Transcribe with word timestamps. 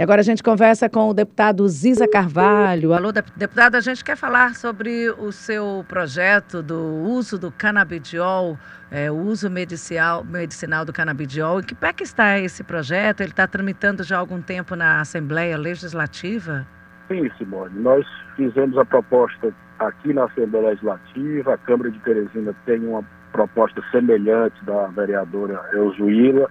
E 0.00 0.02
agora 0.02 0.22
a 0.22 0.24
gente 0.24 0.42
conversa 0.42 0.88
com 0.88 1.10
o 1.10 1.12
deputado 1.12 1.68
Ziza 1.68 2.08
Carvalho. 2.08 2.94
Alô, 2.94 3.12
deputado, 3.12 3.74
a 3.74 3.80
gente 3.80 4.02
quer 4.02 4.16
falar 4.16 4.54
sobre 4.54 5.10
o 5.10 5.30
seu 5.30 5.84
projeto 5.86 6.62
do 6.62 6.80
uso 7.04 7.38
do 7.38 7.52
canabidiol, 7.52 8.56
é, 8.90 9.10
o 9.10 9.14
uso 9.14 9.50
medicinal, 9.50 10.24
medicinal 10.24 10.86
do 10.86 10.92
canabidiol. 10.94 11.60
Em 11.60 11.62
que 11.62 11.74
pé 11.74 11.92
que 11.92 12.02
está 12.02 12.38
esse 12.38 12.64
projeto? 12.64 13.20
Ele 13.20 13.28
está 13.28 13.46
tramitando 13.46 14.02
já 14.02 14.16
há 14.16 14.20
algum 14.20 14.40
tempo 14.40 14.74
na 14.74 15.02
Assembleia 15.02 15.58
Legislativa? 15.58 16.66
Sim, 17.06 17.30
Simone. 17.36 17.78
Nós 17.78 18.06
fizemos 18.36 18.78
a 18.78 18.86
proposta 18.86 19.52
aqui 19.80 20.14
na 20.14 20.24
Assembleia 20.24 20.68
Legislativa. 20.68 21.52
A 21.52 21.58
Câmara 21.58 21.90
de 21.90 21.98
Teresina 21.98 22.56
tem 22.64 22.86
uma 22.86 23.04
proposta 23.32 23.82
semelhante 23.90 24.64
da 24.64 24.86
vereadora 24.86 25.60
Elzuíla, 25.74 26.50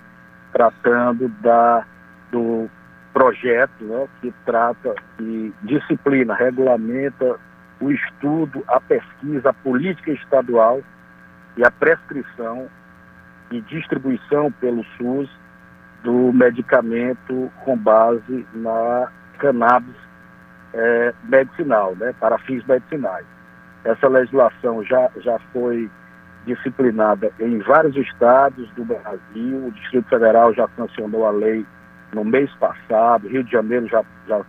tratando 0.54 1.28
da, 1.42 1.84
do 2.32 2.70
projeto 3.14 3.84
né, 3.84 4.07
que 4.21 4.34
trata 4.46 4.96
e 5.20 5.54
disciplina, 5.64 6.34
regulamenta 6.34 7.38
o 7.82 7.92
estudo, 7.92 8.64
a 8.68 8.79
pesquisa, 8.79 9.50
a 9.50 9.54
política 9.54 10.11
estadual 10.11 10.82
e 11.57 11.64
a 11.64 11.71
prescrição 11.71 12.70
e 13.51 13.61
distribuição 13.61 14.51
pelo 14.51 14.84
SUS 14.98 15.29
do 16.04 16.32
medicamento 16.32 17.51
com 17.64 17.78
base 17.78 18.46
na 18.54 19.12
cannabis 19.37 19.96
é, 20.73 21.14
medicinal, 21.23 21.96
né, 21.96 22.14
para 22.20 22.37
fins 22.39 22.65
medicinais. 22.65 23.26
Essa 23.84 24.07
legislação 24.07 24.84
já, 24.84 25.10
já 25.18 25.39
foi 25.51 25.89
disciplinada 26.46 27.32
em 27.39 27.60
vários 27.60 27.96
estados 27.96 28.70
do 28.71 28.86
Brasil, 28.86 29.68
o 29.68 29.71
Distrito 29.71 30.10
Federal 30.10 30.54
já 30.54 30.68
sancionou 30.76 31.26
a 31.26 31.32
lei 31.32 31.65
no 32.14 32.23
mês 32.23 32.52
passado, 32.56 33.28
Rio 33.28 33.44
de 33.44 33.52
Janeiro 33.52 33.88
já, 33.88 34.04
já, 34.28 34.42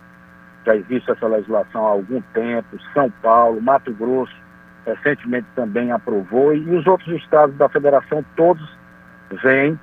já 0.65 0.75
existe 0.75 1.11
essa 1.11 1.27
legislação 1.27 1.85
há 1.85 1.89
algum 1.89 2.21
tempo, 2.33 2.77
São 2.93 3.09
Paulo, 3.21 3.61
Mato 3.61 3.93
Grosso 3.93 4.33
recentemente 4.85 5.47
também 5.55 5.91
aprovou, 5.91 6.53
e 6.53 6.75
os 6.75 6.85
outros 6.87 7.15
estados 7.21 7.55
da 7.57 7.69
federação 7.69 8.25
todos 8.35 8.67
vêm 9.43 9.79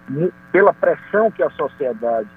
pela 0.52 0.74
pressão 0.74 1.30
que 1.30 1.42
a 1.42 1.50
sociedade 1.50 2.28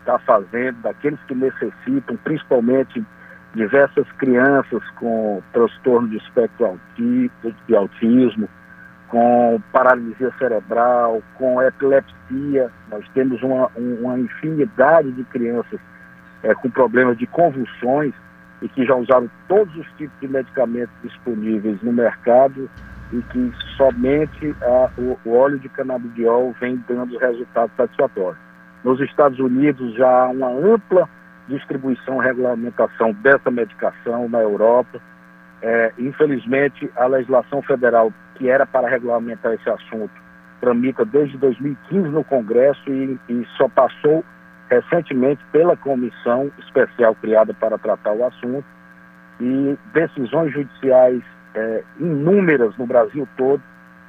está 0.00 0.18
fazendo, 0.20 0.80
daqueles 0.82 1.18
que 1.26 1.34
necessitam, 1.34 2.16
principalmente 2.18 3.04
diversas 3.54 4.10
crianças 4.12 4.82
com 4.96 5.42
transtorno 5.52 6.08
de 6.08 6.16
espectro 6.16 6.78
de 6.96 7.76
autismo, 7.76 8.48
com 9.08 9.60
paralisia 9.72 10.32
cerebral, 10.38 11.22
com 11.34 11.62
epilepsia. 11.62 12.70
Nós 12.90 13.06
temos 13.14 13.42
uma, 13.42 13.70
uma 13.76 14.18
infinidade 14.18 15.12
de 15.12 15.24
crianças 15.24 15.80
é, 16.42 16.54
com 16.54 16.70
problemas 16.70 17.16
de 17.18 17.26
convulsões 17.26 18.12
e 18.62 18.68
que 18.68 18.84
já 18.84 18.94
usaram 18.94 19.30
todos 19.48 19.74
os 19.76 19.86
tipos 19.96 20.18
de 20.20 20.28
medicamentos 20.28 20.94
disponíveis 21.02 21.80
no 21.82 21.92
mercado 21.92 22.70
e 23.12 23.20
que 23.22 23.52
somente 23.76 24.54
a, 24.62 24.90
o, 24.98 25.18
o, 25.24 25.36
óleo 25.36 25.58
de 25.58 25.68
canabidiol 25.68 26.54
vem 26.60 26.82
dando 26.88 27.18
resultados 27.18 27.74
satisfatórios. 27.76 28.38
Nos 28.82 29.00
Estados 29.00 29.38
Unidos 29.38 29.94
já 29.94 30.08
há 30.08 30.28
uma 30.28 30.48
ampla 30.48 31.08
distribuição 31.48 32.22
e 32.22 32.24
regulamentação 32.24 33.12
dessa 33.22 33.50
medicação 33.50 34.28
na 34.28 34.40
Europa. 34.40 35.00
É, 35.62 35.92
infelizmente, 35.98 36.90
a 36.96 37.06
legislação 37.06 37.62
federal 37.62 38.12
que 38.34 38.48
era 38.48 38.66
para 38.66 38.88
regulamentar 38.88 39.52
esse 39.52 39.68
assunto, 39.68 40.12
tramita 40.60 41.04
desde 41.04 41.36
2015 41.38 42.08
no 42.08 42.24
Congresso 42.24 42.82
e, 42.90 43.18
e 43.28 43.46
só 43.56 43.68
passou 43.68 44.24
recentemente 44.70 45.42
pela 45.52 45.76
comissão 45.76 46.50
especial 46.58 47.14
criada 47.16 47.52
para 47.54 47.78
tratar 47.78 48.12
o 48.12 48.24
assunto. 48.24 48.64
E 49.40 49.76
decisões 49.92 50.52
judiciais 50.52 51.22
é, 51.54 51.82
inúmeras 51.98 52.76
no 52.76 52.86
Brasil 52.86 53.28
todo 53.36 53.62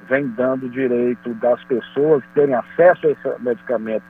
vêm 0.08 0.28
dando 0.28 0.68
direito 0.68 1.34
das 1.34 1.62
pessoas 1.64 2.22
terem 2.34 2.54
acesso 2.54 3.06
a 3.06 3.10
esse 3.10 3.42
medicamento 3.42 4.04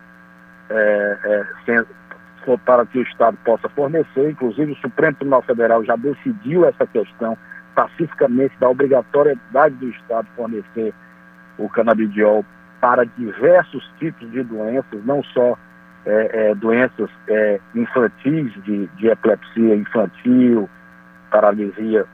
é, 0.69 1.19
é, 1.25 1.47
sem, 1.65 2.57
para 2.65 2.85
que 2.87 2.99
o 2.99 3.03
Estado 3.03 3.37
possa 3.45 3.69
fornecer. 3.71 4.31
Inclusive, 4.31 4.73
o 4.73 4.77
Supremo 4.77 5.17
Tribunal 5.17 5.43
Federal 5.43 5.85
já 5.85 5.97
decidiu 5.97 6.67
essa 6.67 6.87
questão 6.87 7.37
pacificamente 7.77 8.59
da 8.59 8.69
obrigatoriedade 8.69 9.75
do 9.77 9.91
Estado 9.91 10.27
fornecer 10.35 10.93
o 11.59 11.69
canabidiol 11.69 12.45
para 12.81 13.05
diversos 13.05 13.89
tipos 13.99 14.29
de 14.33 14.43
doenças, 14.43 15.05
não 15.05 15.23
só 15.23 15.57
é, 16.07 16.51
é, 16.51 16.55
doenças 16.55 17.11
é, 17.29 17.61
infantis, 17.75 18.53
de, 18.65 18.87
de 18.87 19.09
epilepsia 19.09 19.77
infantil, 19.77 20.69
paralisia 21.31 22.07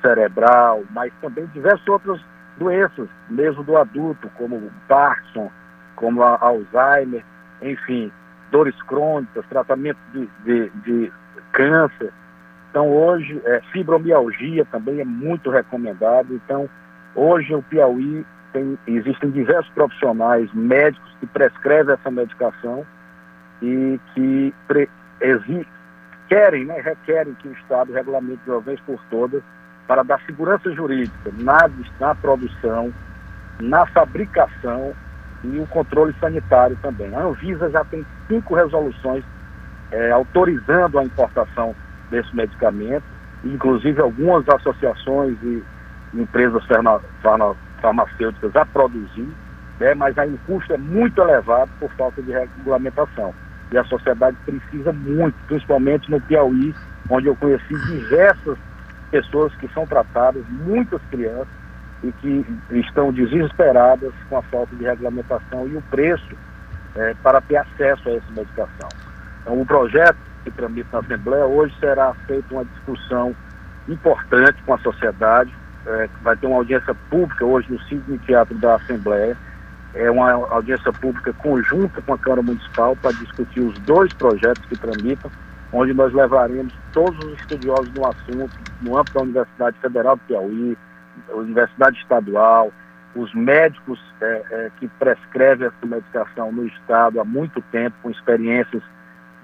cerebral, 0.00 0.82
mas 0.90 1.12
também 1.20 1.46
diversas 1.46 1.86
outras 1.86 2.20
doenças, 2.56 3.08
mesmo 3.28 3.62
do 3.62 3.76
adulto, 3.76 4.30
como 4.36 4.70
Parkinson, 4.88 5.50
como 5.96 6.22
Alzheimer, 6.22 7.22
enfim, 7.60 8.10
dores 8.50 8.80
crônicas, 8.82 9.44
tratamento 9.48 9.98
de, 10.12 10.28
de, 10.44 10.70
de 10.84 11.12
câncer. 11.52 12.12
Então, 12.70 12.88
hoje, 12.88 13.40
é, 13.44 13.60
fibromialgia 13.72 14.64
também 14.66 15.00
é 15.00 15.04
muito 15.04 15.50
recomendado. 15.50 16.32
Então, 16.32 16.68
hoje, 17.16 17.52
o 17.54 17.62
Piauí 17.62 18.24
tem, 18.52 18.78
existem 18.86 19.30
diversos 19.30 19.70
profissionais 19.72 20.52
médicos 20.54 21.12
que 21.18 21.26
prescrevem 21.26 21.94
essa 21.94 22.10
medicação 22.10 22.86
e 23.60 23.98
que 24.14 24.54
pre, 24.68 24.88
exi, 25.20 25.66
querem, 26.28 26.64
né, 26.64 26.80
requerem 26.80 27.34
que 27.34 27.48
o 27.48 27.52
Estado 27.52 27.92
regulamente 27.92 28.42
de 28.44 28.50
uma 28.50 28.60
vez 28.60 28.78
por 28.80 29.00
todas 29.10 29.42
para 29.88 30.04
dar 30.04 30.20
segurança 30.20 30.70
jurídica 30.72 31.32
na, 31.38 31.68
na 31.98 32.14
produção, 32.14 32.94
na 33.60 33.84
fabricação 33.86 34.94
e 35.42 35.58
o 35.58 35.66
controle 35.66 36.14
sanitário 36.20 36.78
também. 36.80 37.12
A 37.16 37.22
Anvisa 37.22 37.68
já 37.70 37.84
tem 37.84 38.06
cinco 38.28 38.54
resoluções 38.54 39.24
é, 39.90 40.12
autorizando 40.12 41.00
a 41.00 41.04
importação 41.04 41.74
desse 42.10 42.34
medicamento, 42.34 43.04
inclusive 43.44 44.00
algumas 44.00 44.48
associações 44.48 45.36
e 45.42 45.62
empresas 46.14 46.62
farmacêuticas 47.80 48.54
a 48.56 48.66
produzir, 48.66 49.28
né, 49.78 49.94
mas 49.94 50.16
aí 50.18 50.32
o 50.32 50.38
custo 50.46 50.72
é 50.72 50.76
muito 50.76 51.20
elevado 51.20 51.70
por 51.78 51.90
falta 51.92 52.20
de 52.20 52.32
regulamentação. 52.32 53.32
E 53.72 53.78
a 53.78 53.84
sociedade 53.84 54.36
precisa 54.44 54.92
muito, 54.92 55.36
principalmente 55.46 56.10
no 56.10 56.20
Piauí, 56.20 56.74
onde 57.08 57.28
eu 57.28 57.36
conheci 57.36 57.74
diversas 57.86 58.58
pessoas 59.10 59.54
que 59.56 59.68
são 59.72 59.86
tratadas, 59.86 60.44
muitas 60.48 61.00
crianças, 61.10 61.60
e 62.02 62.12
que 62.12 62.46
estão 62.70 63.12
desesperadas 63.12 64.12
com 64.28 64.38
a 64.38 64.42
falta 64.42 64.74
de 64.74 64.84
regulamentação 64.84 65.68
e 65.68 65.76
o 65.76 65.82
preço 65.82 66.34
é, 66.96 67.14
para 67.22 67.40
ter 67.42 67.56
acesso 67.56 68.08
a 68.08 68.12
essa 68.12 68.32
medicação. 68.32 68.88
Então, 69.50 69.62
o 69.62 69.66
projeto 69.66 70.16
que 70.44 70.50
tramita 70.52 70.88
na 70.92 70.98
Assembleia, 71.00 71.44
hoje 71.44 71.74
será 71.80 72.14
feita 72.28 72.54
uma 72.54 72.64
discussão 72.64 73.34
importante 73.88 74.62
com 74.62 74.74
a 74.74 74.78
sociedade, 74.78 75.52
é, 75.86 76.08
vai 76.22 76.36
ter 76.36 76.46
uma 76.46 76.58
audiência 76.58 76.94
pública 77.10 77.44
hoje 77.44 77.66
no 77.68 77.80
Cine 77.80 78.18
Teatro 78.20 78.56
da 78.58 78.76
Assembleia, 78.76 79.36
é 79.92 80.08
uma 80.08 80.30
audiência 80.30 80.92
pública 80.92 81.32
conjunta 81.32 82.00
com 82.00 82.14
a 82.14 82.18
Câmara 82.18 82.42
Municipal 82.42 82.94
para 82.94 83.10
discutir 83.14 83.58
os 83.58 83.76
dois 83.80 84.12
projetos 84.12 84.64
que 84.66 84.78
tramitam, 84.78 85.28
onde 85.72 85.92
nós 85.94 86.12
levaremos 86.12 86.72
todos 86.92 87.18
os 87.24 87.40
estudiosos 87.40 87.88
do 87.88 88.06
assunto, 88.06 88.56
no 88.80 88.96
âmbito 88.96 89.14
da 89.14 89.22
Universidade 89.22 89.76
Federal 89.80 90.14
do 90.14 90.22
Piauí, 90.28 90.78
Universidade 91.34 91.98
Estadual, 91.98 92.70
os 93.16 93.34
médicos 93.34 93.98
é, 94.20 94.42
é, 94.52 94.70
que 94.78 94.86
prescrevem 94.86 95.66
essa 95.66 95.86
medicação 95.86 96.52
no 96.52 96.68
Estado 96.68 97.20
há 97.20 97.24
muito 97.24 97.60
tempo, 97.72 97.96
com 98.00 98.10
experiências 98.12 98.80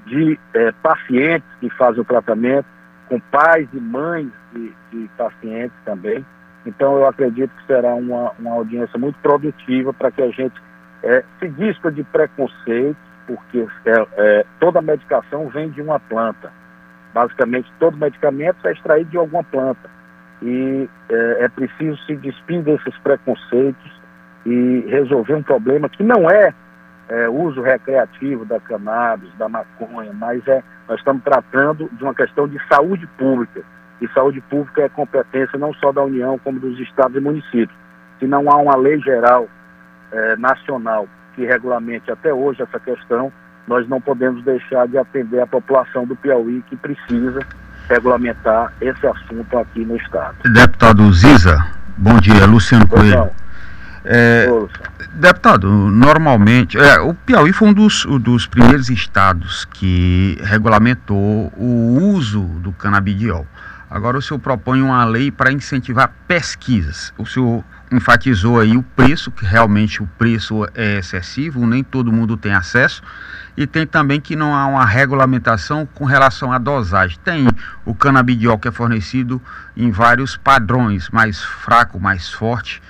de 0.06 0.39
é, 0.55 0.72
pacientes 0.83 1.49
que 1.61 1.69
fazem 1.71 2.01
o 2.01 2.04
tratamento, 2.04 2.66
com 3.09 3.21
pais 3.21 3.69
e 3.72 3.80
mães 3.80 4.28
de, 4.53 4.72
de 4.91 5.09
pacientes 5.16 5.77
também. 5.84 6.25
Então, 6.65 6.97
eu 6.97 7.07
acredito 7.07 7.51
que 7.51 7.66
será 7.66 7.95
uma, 7.95 8.33
uma 8.39 8.53
audiência 8.53 8.98
muito 8.98 9.19
produtiva 9.21 9.92
para 9.92 10.10
que 10.10 10.22
a 10.22 10.30
gente 10.30 10.54
é, 11.03 11.25
se 11.39 11.48
dispa 11.51 11.92
de 11.92 12.03
preconceitos, 12.03 12.97
porque 13.27 13.66
é, 13.84 14.07
é, 14.16 14.47
toda 14.59 14.83
medicação 14.83 15.48
vem 15.48 15.71
de 15.71 15.80
uma 15.80 16.01
planta. 16.01 16.53
Basicamente, 17.15 17.72
todo 17.78 17.97
medicamento 17.97 18.66
é 18.66 18.72
extraído 18.72 19.10
de 19.10 19.16
alguma 19.16 19.45
planta. 19.45 19.89
E 20.42 20.89
é, 21.09 21.45
é 21.45 21.48
preciso 21.48 21.97
se 22.04 22.16
despir 22.16 22.63
desses 22.63 22.97
preconceitos 22.98 24.01
e 24.45 24.84
resolver 24.89 25.34
um 25.34 25.42
problema 25.42 25.89
que 25.89 26.03
não 26.03 26.28
é 26.28 26.53
é, 27.08 27.28
uso 27.28 27.62
recreativo 27.62 28.44
da 28.44 28.58
cannabis, 28.60 29.30
da 29.38 29.48
maconha, 29.48 30.12
mas 30.12 30.47
é, 30.48 30.62
nós 30.88 30.98
estamos 30.98 31.22
tratando 31.22 31.88
de 31.92 32.03
uma 32.03 32.14
questão 32.14 32.48
de 32.48 32.58
saúde 32.68 33.06
pública. 33.18 33.62
E 34.00 34.08
saúde 34.08 34.41
pública 34.42 34.82
é 34.82 34.88
competência 34.88 35.58
não 35.58 35.72
só 35.74 35.92
da 35.92 36.03
União, 36.03 36.38
como 36.38 36.60
dos 36.60 36.78
estados 36.80 37.16
e 37.16 37.20
municípios. 37.20 37.76
Se 38.18 38.26
não 38.26 38.50
há 38.50 38.56
uma 38.56 38.76
lei 38.76 39.00
geral 39.00 39.48
é, 40.12 40.36
nacional 40.36 41.08
que 41.34 41.44
regulamente 41.44 42.10
até 42.10 42.32
hoje 42.32 42.62
essa 42.62 42.80
questão, 42.80 43.32
nós 43.66 43.88
não 43.88 44.00
podemos 44.00 44.42
deixar 44.44 44.86
de 44.88 44.98
atender 44.98 45.41
a 45.41 45.47
população 45.47 46.06
do 46.06 46.16
Piauí 46.16 46.62
que 46.68 46.76
precisa 46.76 47.41
regulamentar 47.88 48.72
esse 48.80 49.06
assunto 49.06 49.58
aqui 49.58 49.84
no 49.84 49.97
Estado. 49.97 50.36
Deputado 50.53 51.12
Ziza, 51.12 51.56
bom 51.97 52.18
dia, 52.18 52.47
Luciano 52.47 52.86
Coelho. 52.88 53.30
É, 54.08 54.48
deputado, 55.14 55.68
normalmente, 55.68 56.78
é, 56.78 57.00
o 57.00 57.12
Piauí 57.12 57.53
foi 57.53 57.68
um 57.68 57.72
dos, 57.72 58.06
um 58.06 58.20
dos 58.20 58.47
primeiros 58.47 58.88
estados 58.88 59.64
que 59.64 60.38
regulamentou 60.42 61.53
o 61.56 62.00
uso 62.14 62.42
do 62.60 62.70
canabidiol. 62.70 63.44
Agora 63.91 64.16
o 64.18 64.22
senhor 64.22 64.38
propõe 64.38 64.80
uma 64.80 65.04
lei 65.04 65.30
para 65.30 65.50
incentivar 65.50 66.12
pesquisas. 66.28 67.12
O 67.18 67.26
senhor 67.26 67.64
enfatizou 67.91 68.60
aí 68.60 68.76
o 68.76 68.82
preço, 68.82 69.30
que 69.30 69.44
realmente 69.44 70.03
o 70.03 70.06
preço 70.18 70.66
é 70.74 70.98
excessivo, 70.98 71.66
nem 71.66 71.82
todo 71.82 72.12
mundo 72.12 72.36
tem 72.36 72.53
acesso. 72.53 73.03
E 73.56 73.66
tem 73.66 73.86
também 73.86 74.20
que 74.20 74.36
não 74.36 74.54
há 74.54 74.66
uma 74.66 74.84
regulamentação 74.84 75.86
com 75.94 76.04
relação 76.04 76.53
à 76.53 76.58
dosagem. 76.58 77.18
Tem 77.24 77.48
o 77.84 77.94
canabidiol 77.94 78.58
que 78.58 78.68
é 78.68 78.72
fornecido 78.72 79.41
em 79.76 79.91
vários 79.91 80.36
padrões, 80.36 81.08
mais 81.10 81.42
fraco, 81.42 81.98
mais 81.98 82.30
forte. 82.30 82.82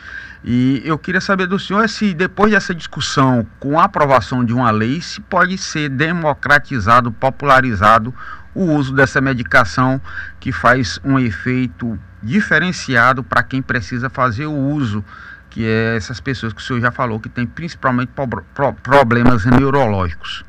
E 0.49 0.81
eu 0.85 0.97
queria 0.97 1.21
saber 1.21 1.49
do 1.49 1.59
senhor 1.59 1.89
se 1.89 2.15
depois 2.15 2.53
dessa 2.53 2.73
discussão, 2.73 3.45
com 3.59 3.81
a 3.81 3.85
aprovação 3.85 4.45
de 4.45 4.55
uma 4.55 4.71
lei, 4.71 5.01
se 5.01 5.21
pode 5.21 5.59
ser 5.59 5.89
democratizado, 5.89 7.11
popularizado 7.11 8.15
o 8.55 8.63
uso 8.63 8.95
dessa 8.95 9.21
medicação 9.21 10.01
que 10.39 10.53
faz 10.53 11.01
um 11.05 11.19
efeito 11.19 11.99
diferenciado 12.23 13.25
para 13.25 13.43
quem 13.43 13.61
precisa 13.61 14.09
fazer 14.09 14.47
o 14.47 14.55
uso, 14.55 15.05
que 15.51 15.67
é 15.67 15.97
essas 15.97 16.21
pessoas 16.21 16.53
que 16.53 16.61
o 16.61 16.65
senhor 16.65 16.81
já 16.81 16.93
falou, 16.93 17.19
que 17.19 17.29
tem 17.29 17.45
principalmente 17.45 18.13
pro, 18.13 18.73
problemas 18.75 19.45
neurológicos. 19.45 20.45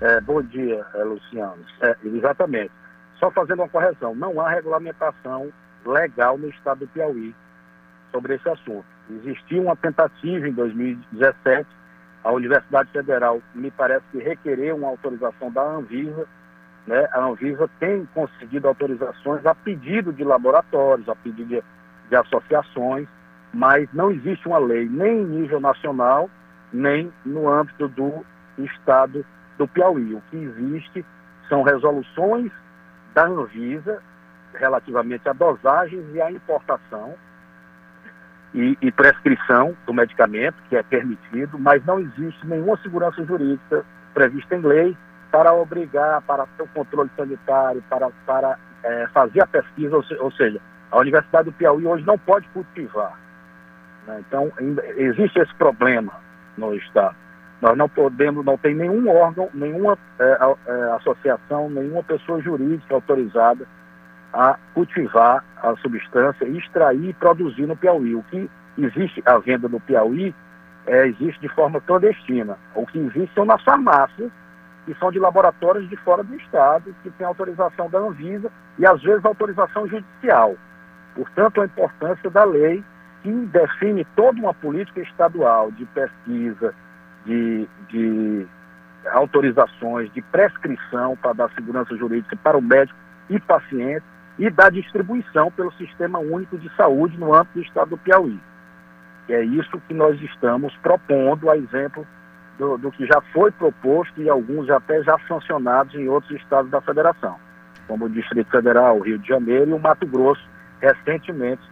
É, 0.00 0.20
bom 0.22 0.42
dia, 0.42 0.84
é, 0.92 1.04
Luciano. 1.04 1.64
É, 1.82 1.96
exatamente. 2.04 2.72
Só 3.20 3.30
fazendo 3.30 3.60
uma 3.60 3.68
correção, 3.68 4.12
não 4.16 4.40
há 4.40 4.50
regulamentação 4.50 5.52
legal 5.86 6.36
no 6.36 6.48
estado 6.48 6.80
do 6.80 6.88
Piauí 6.88 7.32
sobre 8.12 8.34
esse 8.34 8.48
assunto. 8.48 8.84
Existiu 9.10 9.62
uma 9.62 9.76
tentativa 9.76 10.48
em 10.48 10.52
2017, 10.52 11.66
a 12.24 12.32
Universidade 12.32 12.90
Federal 12.90 13.40
me 13.54 13.70
parece 13.70 14.04
que 14.10 14.18
requereu 14.18 14.76
uma 14.76 14.88
autorização 14.88 15.50
da 15.50 15.62
Anvisa 15.62 16.26
né, 16.86 17.08
a 17.12 17.20
Anvisa 17.20 17.68
tem 17.80 18.06
concedido 18.14 18.68
autorizações 18.68 19.44
a 19.44 19.54
pedido 19.54 20.12
de 20.12 20.22
laboratórios, 20.22 21.08
a 21.08 21.16
pedido 21.16 21.48
de, 21.48 21.62
de 22.08 22.16
associações, 22.16 23.08
mas 23.52 23.88
não 23.92 24.10
existe 24.10 24.46
uma 24.46 24.58
lei 24.58 24.88
nem 24.88 25.22
em 25.22 25.24
nível 25.24 25.58
nacional, 25.58 26.30
nem 26.72 27.12
no 27.24 27.48
âmbito 27.48 27.88
do 27.88 28.24
Estado 28.58 29.26
do 29.58 29.66
Piauí. 29.66 30.14
O 30.14 30.22
que 30.30 30.36
existe 30.36 31.04
são 31.48 31.62
resoluções 31.62 32.52
da 33.14 33.26
Anvisa 33.26 34.00
relativamente 34.54 35.28
a 35.28 35.32
dosagens 35.32 36.04
e 36.14 36.20
a 36.20 36.30
importação 36.30 37.14
e, 38.54 38.76
e, 38.80 38.90
prescrição 38.90 39.76
do 39.86 39.92
medicamento, 39.92 40.56
que 40.68 40.76
é 40.76 40.82
permitido, 40.82 41.58
mas 41.58 41.84
não 41.84 41.98
existe 41.98 42.46
nenhuma 42.46 42.76
segurança 42.78 43.22
jurídica 43.24 43.84
prevista 44.14 44.56
em 44.56 44.60
lei 44.60 44.96
para 45.30 45.52
obrigar, 45.52 46.22
para 46.22 46.46
ter 46.56 46.62
o 46.62 46.68
controle 46.68 47.10
sanitário, 47.16 47.82
para, 47.90 48.10
para 48.24 48.58
é, 48.82 49.06
fazer 49.08 49.42
a 49.42 49.46
pesquisa, 49.46 49.96
ou, 49.96 50.02
se, 50.04 50.14
ou, 50.14 50.30
seja, 50.32 50.60
a 50.90 50.98
Universidade 50.98 51.50
do 51.50 51.52
Piauí 51.52 51.86
hoje 51.86 52.06
não 52.06 52.16
pode 52.16 52.48
cultivar. 52.48 53.18
Né? 54.06 54.22
Então, 54.26 54.50
existe 54.96 55.38
esse 55.38 55.54
problema 55.56 56.12
no 56.56 56.74
Estado. 56.74 57.16
Nós 57.60 57.76
não 57.76 57.88
podemos, 57.88 58.44
não 58.44 58.56
tem 58.56 58.74
nenhum 58.74 59.08
órgão, 59.08 59.50
nenhuma 59.52 59.98
é, 60.18 60.38
é, 60.66 60.72
associação, 60.96 61.68
nenhuma 61.68 62.02
pessoa 62.02 62.40
jurídica 62.40 62.94
autorizada 62.94 63.66
a 64.36 64.58
cultivar 64.74 65.42
a 65.62 65.74
substância, 65.76 66.46
extrair 66.46 67.08
e 67.08 67.14
produzir 67.14 67.66
no 67.66 67.74
Piauí. 67.74 68.14
O 68.14 68.22
que 68.24 68.50
existe 68.76 69.22
a 69.24 69.38
venda 69.38 69.66
no 69.66 69.80
Piauí 69.80 70.34
é, 70.86 71.06
existe 71.06 71.40
de 71.40 71.48
forma 71.48 71.80
clandestina. 71.80 72.58
O 72.74 72.86
que 72.86 72.98
existe 72.98 73.32
são 73.34 73.46
nas 73.46 73.62
farmácias 73.62 74.30
que 74.84 74.94
são 75.00 75.10
de 75.10 75.18
laboratórios 75.18 75.88
de 75.88 75.96
fora 75.96 76.22
do 76.22 76.36
Estado, 76.36 76.94
que 77.02 77.10
têm 77.10 77.26
autorização 77.26 77.90
da 77.90 77.98
Anvisa 77.98 78.52
e, 78.78 78.86
às 78.86 79.02
vezes, 79.02 79.24
autorização 79.24 79.88
judicial. 79.88 80.54
Portanto, 81.14 81.60
a 81.60 81.64
importância 81.64 82.30
da 82.30 82.44
lei 82.44 82.84
que 83.22 83.32
define 83.32 84.06
toda 84.14 84.38
uma 84.38 84.54
política 84.54 85.00
estadual 85.00 85.72
de 85.72 85.84
pesquisa, 85.86 86.72
de, 87.24 87.68
de 87.88 88.46
autorizações, 89.12 90.12
de 90.12 90.22
prescrição 90.22 91.16
para 91.16 91.32
dar 91.32 91.50
segurança 91.54 91.96
jurídica 91.96 92.36
para 92.36 92.56
o 92.56 92.62
médico 92.62 92.96
e 93.28 93.40
paciente 93.40 94.04
e 94.38 94.50
da 94.50 94.68
distribuição 94.68 95.50
pelo 95.50 95.72
Sistema 95.72 96.18
Único 96.18 96.58
de 96.58 96.70
Saúde 96.76 97.16
no 97.18 97.34
âmbito 97.34 97.58
do 97.58 97.62
Estado 97.62 97.90
do 97.90 97.98
Piauí. 97.98 98.38
E 99.28 99.32
é 99.32 99.42
isso 99.42 99.80
que 99.88 99.94
nós 99.94 100.20
estamos 100.20 100.74
propondo, 100.76 101.50
a 101.50 101.56
exemplo 101.56 102.06
do, 102.58 102.76
do, 102.78 102.90
que 102.90 103.06
já 103.06 103.20
foi 103.32 103.50
proposto 103.50 104.20
e 104.20 104.28
alguns 104.28 104.70
até 104.70 105.02
já 105.02 105.18
sancionados 105.26 105.94
em 105.94 106.08
outros 106.08 106.38
estados 106.40 106.70
da 106.70 106.80
federação, 106.80 107.36
como 107.88 108.06
o 108.06 108.10
Distrito 108.10 108.50
Federal, 108.50 108.98
o 108.98 109.02
Rio 109.02 109.18
de 109.18 109.28
Janeiro 109.28 109.70
e 109.70 109.74
o 109.74 109.78
Mato 109.78 110.06
Grosso, 110.06 110.46
recentemente 110.80 111.62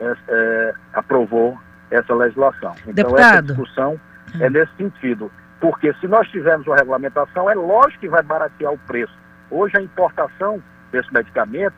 é, 0.00 0.16
é, 0.28 0.74
aprovou 0.94 1.58
essa 1.90 2.14
legislação. 2.14 2.74
Então, 2.82 2.94
Deputado. 2.94 3.20
essa 3.20 3.42
discussão 3.42 4.00
é 4.40 4.48
nesse 4.48 4.72
sentido, 4.76 5.30
porque 5.60 5.92
se 5.94 6.08
nós 6.08 6.28
tivermos 6.28 6.66
uma 6.66 6.76
regulamentação, 6.76 7.50
é 7.50 7.54
lógico 7.54 8.00
que 8.00 8.08
vai 8.08 8.22
baratear 8.22 8.72
o 8.72 8.78
preço. 8.78 9.16
Hoje, 9.50 9.76
a 9.76 9.82
importação 9.82 10.62
desse 10.90 11.12
medicamento 11.12 11.74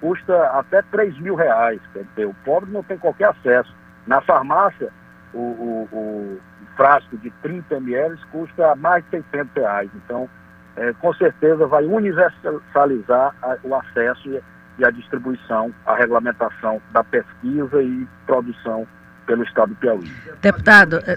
custa 0.00 0.34
até 0.58 0.82
3 0.82 1.18
mil 1.20 1.34
reais, 1.34 1.80
quer 1.92 2.04
dizer, 2.04 2.26
o 2.26 2.34
pobre 2.44 2.70
não 2.70 2.82
tem 2.82 2.98
qualquer 2.98 3.28
acesso. 3.28 3.74
Na 4.06 4.20
farmácia, 4.20 4.90
o, 5.32 5.38
o, 5.38 5.88
o 5.92 6.40
frasco 6.76 7.16
de 7.18 7.30
30 7.42 7.76
ml 7.76 8.16
custa 8.32 8.74
mais 8.76 9.04
de 9.04 9.10
600 9.10 9.54
reais. 9.54 9.90
Então, 9.94 10.28
é, 10.76 10.92
com 10.94 11.12
certeza 11.14 11.66
vai 11.66 11.84
universalizar 11.84 13.34
a, 13.42 13.56
o 13.62 13.74
acesso 13.74 14.28
e, 14.28 14.42
e 14.78 14.84
a 14.84 14.90
distribuição, 14.90 15.72
a 15.86 15.94
regulamentação 15.94 16.80
da 16.92 17.04
pesquisa 17.04 17.82
e 17.82 18.06
produção 18.26 18.86
pelo 19.26 19.44
Estado 19.44 19.68
do 19.68 19.76
Piauí. 19.76 20.10
Deputado, 20.40 21.00
é, 21.06 21.16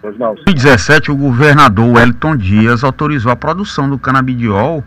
Pois 0.00 0.18
não. 0.18 0.32
Em 0.32 0.54
2017, 0.54 1.10
o 1.10 1.16
governador 1.16 1.96
Wellington 1.96 2.36
Dias 2.36 2.84
autorizou 2.84 3.30
a 3.30 3.36
produção 3.36 3.88
do 3.88 3.98
canabidiol, 3.98 4.84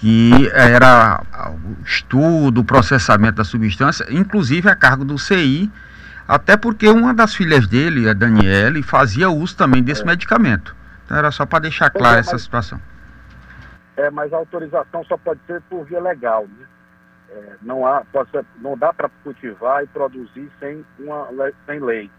que 0.00 0.50
era 0.54 1.22
o 1.50 1.84
estudo, 1.84 2.62
o 2.62 2.64
processamento 2.64 3.36
da 3.36 3.44
substância, 3.44 4.06
inclusive 4.08 4.66
a 4.66 4.74
cargo 4.74 5.04
do 5.04 5.18
CI, 5.18 5.70
até 6.26 6.56
porque 6.56 6.88
uma 6.88 7.12
das 7.12 7.34
filhas 7.34 7.66
dele, 7.66 8.08
a 8.08 8.14
Daniele, 8.14 8.82
fazia 8.82 9.28
uso 9.28 9.54
também 9.54 9.82
desse 9.82 10.02
é. 10.02 10.06
medicamento. 10.06 10.74
Então 11.04 11.18
era 11.18 11.30
só 11.30 11.44
para 11.44 11.60
deixar 11.60 11.90
clara 11.90 12.16
é, 12.16 12.20
essa 12.20 12.38
situação. 12.38 12.80
É, 13.94 14.10
mas 14.10 14.32
a 14.32 14.38
autorização 14.38 15.04
só 15.04 15.18
pode 15.18 15.40
ser 15.46 15.60
por 15.68 15.84
via 15.84 16.00
legal, 16.00 16.46
né? 16.46 16.66
É, 17.32 17.56
não, 17.60 17.86
há, 17.86 18.02
ser, 18.32 18.44
não 18.60 18.78
dá 18.78 18.94
para 18.94 19.10
cultivar 19.22 19.84
e 19.84 19.86
produzir 19.88 20.50
sem, 20.58 20.84
uma, 20.98 21.28
sem 21.66 21.78
lei. 21.78 22.10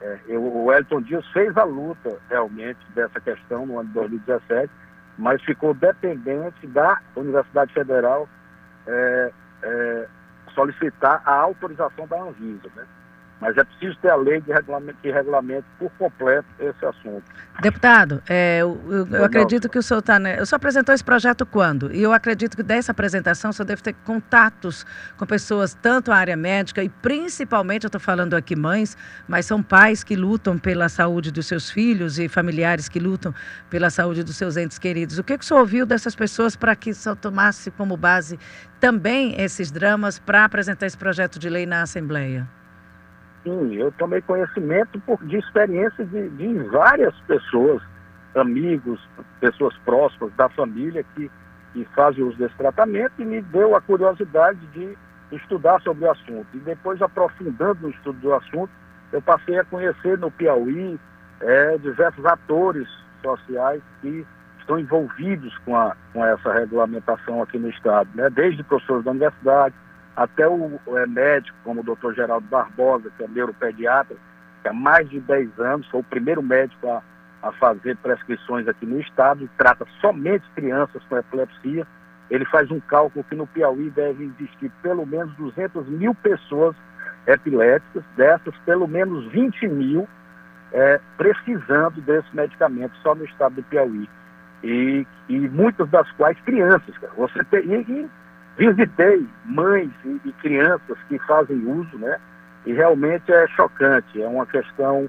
É, 0.00 0.18
eu, 0.28 0.42
o 0.42 0.72
Elton 0.72 1.02
Dias 1.02 1.26
fez 1.28 1.54
a 1.58 1.64
luta 1.64 2.18
realmente 2.30 2.80
dessa 2.94 3.20
questão 3.20 3.66
no 3.66 3.78
ano 3.78 3.88
de 3.88 3.94
2017, 3.94 4.72
mas 5.18 5.42
ficou 5.42 5.74
dependente 5.74 6.66
da 6.66 7.00
Universidade 7.16 7.72
Federal 7.72 8.28
é, 8.86 9.32
é, 9.62 10.08
solicitar 10.54 11.22
a 11.24 11.34
autorização 11.34 12.06
da 12.06 12.20
Anvisa. 12.20 12.68
Né? 12.74 12.84
Mas 13.42 13.56
é 13.56 13.64
preciso 13.64 13.98
ter 14.00 14.08
a 14.08 14.14
lei 14.14 14.40
de 14.40 14.52
regulamento, 14.52 14.96
que 15.02 15.10
regulamente 15.10 15.66
por 15.76 15.90
completo 15.98 16.46
esse 16.60 16.86
assunto. 16.86 17.24
Deputado, 17.60 18.22
é, 18.28 18.58
eu, 18.60 18.80
eu, 18.88 19.06
eu 19.08 19.24
acredito 19.24 19.68
que 19.68 19.76
o 19.76 19.82
senhor 19.82 19.98
está. 19.98 20.16
Né, 20.16 20.40
o 20.40 20.46
senhor 20.46 20.58
apresentou 20.58 20.94
esse 20.94 21.02
projeto 21.02 21.44
quando? 21.44 21.92
E 21.92 22.00
eu 22.00 22.12
acredito 22.12 22.56
que 22.56 22.62
dessa 22.62 22.92
apresentação 22.92 23.50
o 23.50 23.52
senhor 23.52 23.66
deve 23.66 23.82
ter 23.82 23.94
contatos 24.04 24.86
com 25.16 25.26
pessoas, 25.26 25.74
tanto 25.74 26.12
a 26.12 26.16
área 26.16 26.36
médica 26.36 26.84
e 26.84 26.88
principalmente, 26.88 27.82
eu 27.82 27.88
estou 27.88 28.00
falando 28.00 28.34
aqui 28.34 28.54
mães, 28.54 28.96
mas 29.26 29.44
são 29.44 29.60
pais 29.60 30.04
que 30.04 30.14
lutam 30.14 30.56
pela 30.56 30.88
saúde 30.88 31.32
dos 31.32 31.46
seus 31.46 31.68
filhos 31.68 32.20
e 32.20 32.28
familiares 32.28 32.88
que 32.88 33.00
lutam 33.00 33.34
pela 33.68 33.90
saúde 33.90 34.22
dos 34.22 34.36
seus 34.36 34.56
entes 34.56 34.78
queridos. 34.78 35.18
O 35.18 35.24
que, 35.24 35.36
que 35.36 35.44
o 35.44 35.46
senhor 35.48 35.58
ouviu 35.58 35.84
dessas 35.84 36.14
pessoas 36.14 36.54
para 36.54 36.76
que 36.76 36.90
o 36.90 36.94
senhor 36.94 37.16
tomasse 37.16 37.72
como 37.72 37.96
base 37.96 38.38
também 38.78 39.34
esses 39.40 39.72
dramas 39.72 40.20
para 40.20 40.44
apresentar 40.44 40.86
esse 40.86 40.96
projeto 40.96 41.40
de 41.40 41.48
lei 41.48 41.66
na 41.66 41.82
Assembleia? 41.82 42.61
Sim, 43.44 43.74
eu 43.74 43.90
tomei 43.92 44.22
conhecimento 44.22 45.00
por, 45.00 45.22
de 45.24 45.36
experiência 45.36 46.04
de, 46.04 46.28
de 46.30 46.58
várias 46.68 47.14
pessoas, 47.22 47.82
amigos, 48.36 49.00
pessoas 49.40 49.76
próximas 49.84 50.32
da 50.34 50.48
família 50.50 51.04
que, 51.14 51.30
que 51.72 51.84
fazem 51.94 52.22
uso 52.22 52.38
desse 52.38 52.54
tratamento 52.56 53.12
e 53.18 53.24
me 53.24 53.42
deu 53.42 53.74
a 53.74 53.80
curiosidade 53.80 54.60
de 54.68 54.96
estudar 55.32 55.80
sobre 55.82 56.04
o 56.04 56.10
assunto. 56.10 56.46
E 56.54 56.58
depois, 56.58 57.02
aprofundando 57.02 57.82
no 57.82 57.90
estudo 57.90 58.18
do 58.20 58.34
assunto, 58.34 58.70
eu 59.12 59.20
passei 59.20 59.58
a 59.58 59.64
conhecer 59.64 60.18
no 60.18 60.30
Piauí 60.30 60.98
é, 61.40 61.78
diversos 61.78 62.24
atores 62.24 62.88
sociais 63.22 63.82
que 64.00 64.24
estão 64.60 64.78
envolvidos 64.78 65.56
com, 65.64 65.76
a, 65.76 65.96
com 66.12 66.24
essa 66.24 66.52
regulamentação 66.52 67.42
aqui 67.42 67.58
no 67.58 67.68
Estado, 67.68 68.08
né? 68.14 68.30
desde 68.30 68.62
professores 68.62 69.04
da 69.04 69.10
universidade 69.10 69.74
até 70.16 70.46
o, 70.46 70.78
é, 70.96 71.06
médico, 71.06 71.56
como 71.64 71.80
o 71.80 71.84
doutor 71.84 72.14
Geraldo 72.14 72.46
Barbosa, 72.48 73.10
que 73.16 73.24
é 73.24 73.28
neuropediatra, 73.28 74.16
que 74.62 74.68
há 74.68 74.72
mais 74.72 75.08
de 75.08 75.20
10 75.20 75.58
anos 75.58 75.88
foi 75.88 76.00
o 76.00 76.04
primeiro 76.04 76.42
médico 76.42 76.88
a, 76.88 77.02
a 77.42 77.52
fazer 77.52 77.96
prescrições 77.96 78.68
aqui 78.68 78.86
no 78.86 79.00
Estado 79.00 79.44
e 79.44 79.48
trata 79.56 79.86
somente 80.00 80.44
crianças 80.54 81.02
com 81.08 81.16
epilepsia. 81.16 81.86
Ele 82.30 82.44
faz 82.46 82.70
um 82.70 82.80
cálculo 82.80 83.24
que 83.24 83.34
no 83.34 83.46
Piauí 83.46 83.90
deve 83.90 84.24
existir 84.24 84.70
pelo 84.82 85.04
menos 85.04 85.34
200 85.36 85.86
mil 85.88 86.14
pessoas 86.14 86.76
epiléticas, 87.26 88.02
dessas 88.16 88.54
pelo 88.64 88.86
menos 88.86 89.30
20 89.32 89.68
mil 89.68 90.08
é, 90.72 91.00
precisando 91.16 92.00
desse 92.00 92.34
medicamento 92.34 92.96
só 93.02 93.14
no 93.14 93.24
estado 93.24 93.56
do 93.56 93.62
Piauí. 93.64 94.08
E, 94.62 95.06
e 95.28 95.38
muitas 95.48 95.88
das 95.90 96.10
quais 96.12 96.38
crianças. 96.42 96.96
Cara. 96.98 97.12
Você 97.16 97.44
tem, 97.44 97.60
e, 97.60 97.80
e 97.90 98.10
visitei 98.56 99.26
mães 99.44 99.90
e, 100.04 100.20
e, 100.24 100.32
crianças 100.34 100.96
que 101.08 101.18
fazem 101.20 101.64
uso, 101.66 101.98
né? 101.98 102.18
E 102.66 102.72
realmente 102.72 103.32
é 103.32 103.46
chocante, 103.48 104.22
é 104.22 104.26
uma 104.26 104.46
questão 104.46 105.08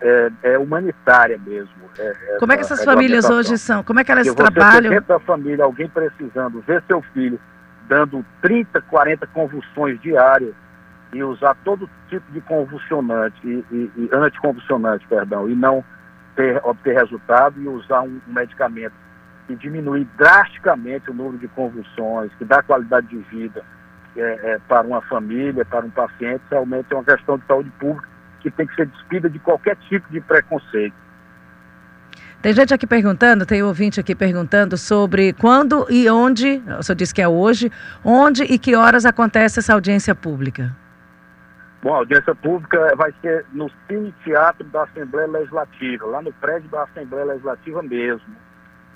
é, 0.00 0.30
é 0.42 0.58
humanitária 0.58 1.38
mesmo. 1.38 1.70
É, 1.98 2.16
é 2.34 2.38
Como 2.38 2.52
é 2.52 2.56
que 2.56 2.62
essas 2.62 2.84
famílias 2.84 3.28
hoje 3.28 3.58
são? 3.58 3.82
Como 3.84 4.00
é 4.00 4.04
que 4.04 4.10
elas 4.10 4.26
Porque 4.26 4.42
trabalham? 4.42 4.90
Dentro 4.90 5.08
da 5.08 5.20
família, 5.20 5.64
alguém 5.64 5.88
precisando 5.88 6.60
ver 6.62 6.82
seu 6.86 7.02
filho 7.14 7.38
dando 7.88 8.24
30, 8.40 8.80
40 8.82 9.26
convulsões 9.28 10.00
diárias 10.00 10.54
e 11.12 11.22
usar 11.24 11.56
todo 11.64 11.90
tipo 12.08 12.30
de 12.32 12.40
convulsionante 12.40 13.36
e, 13.44 13.64
e, 13.70 13.92
e 13.96 14.08
anticonvulsionante, 14.12 15.04
perdão, 15.08 15.50
e 15.50 15.56
não 15.56 15.84
ter, 16.36 16.60
obter 16.64 16.94
resultado 16.94 17.60
e 17.60 17.66
usar 17.66 18.02
um, 18.02 18.20
um 18.28 18.32
medicamento 18.32 18.94
que 19.50 19.56
diminui 19.56 20.06
drasticamente 20.16 21.10
o 21.10 21.14
número 21.14 21.38
de 21.38 21.48
convulsões, 21.48 22.30
que 22.38 22.44
dá 22.44 22.62
qualidade 22.62 23.08
de 23.08 23.18
vida 23.34 23.64
é, 24.16 24.20
é, 24.20 24.58
para 24.68 24.86
uma 24.86 25.00
família, 25.02 25.64
para 25.64 25.84
um 25.84 25.90
paciente, 25.90 26.42
realmente 26.48 26.86
é 26.92 26.94
uma 26.94 27.04
questão 27.04 27.36
de 27.36 27.44
saúde 27.46 27.70
pública 27.80 28.08
que 28.40 28.50
tem 28.50 28.66
que 28.66 28.74
ser 28.76 28.86
despida 28.86 29.28
de 29.28 29.38
qualquer 29.40 29.76
tipo 29.88 30.08
de 30.10 30.20
preconceito. 30.20 30.94
Tem 32.40 32.52
gente 32.54 32.72
aqui 32.72 32.86
perguntando, 32.86 33.44
tem 33.44 33.62
ouvinte 33.62 34.00
aqui 34.00 34.14
perguntando 34.14 34.78
sobre 34.78 35.32
quando 35.34 35.84
e 35.90 36.08
onde, 36.08 36.62
o 36.78 36.82
senhor 36.82 36.96
disse 36.96 37.12
que 37.12 37.20
é 37.20 37.28
hoje, 37.28 37.70
onde 38.04 38.44
e 38.44 38.58
que 38.58 38.74
horas 38.76 39.04
acontece 39.04 39.58
essa 39.58 39.74
audiência 39.74 40.14
pública? 40.14 40.74
Bom, 41.82 41.94
a 41.94 41.98
audiência 41.98 42.34
pública 42.36 42.94
vai 42.96 43.12
ser 43.20 43.44
no 43.52 43.70
Cine 43.86 44.14
Teatro 44.24 44.64
da 44.68 44.84
Assembleia 44.84 45.26
Legislativa, 45.26 46.06
lá 46.06 46.22
no 46.22 46.32
prédio 46.34 46.70
da 46.70 46.84
Assembleia 46.84 47.26
Legislativa 47.26 47.82
mesmo. 47.82 48.49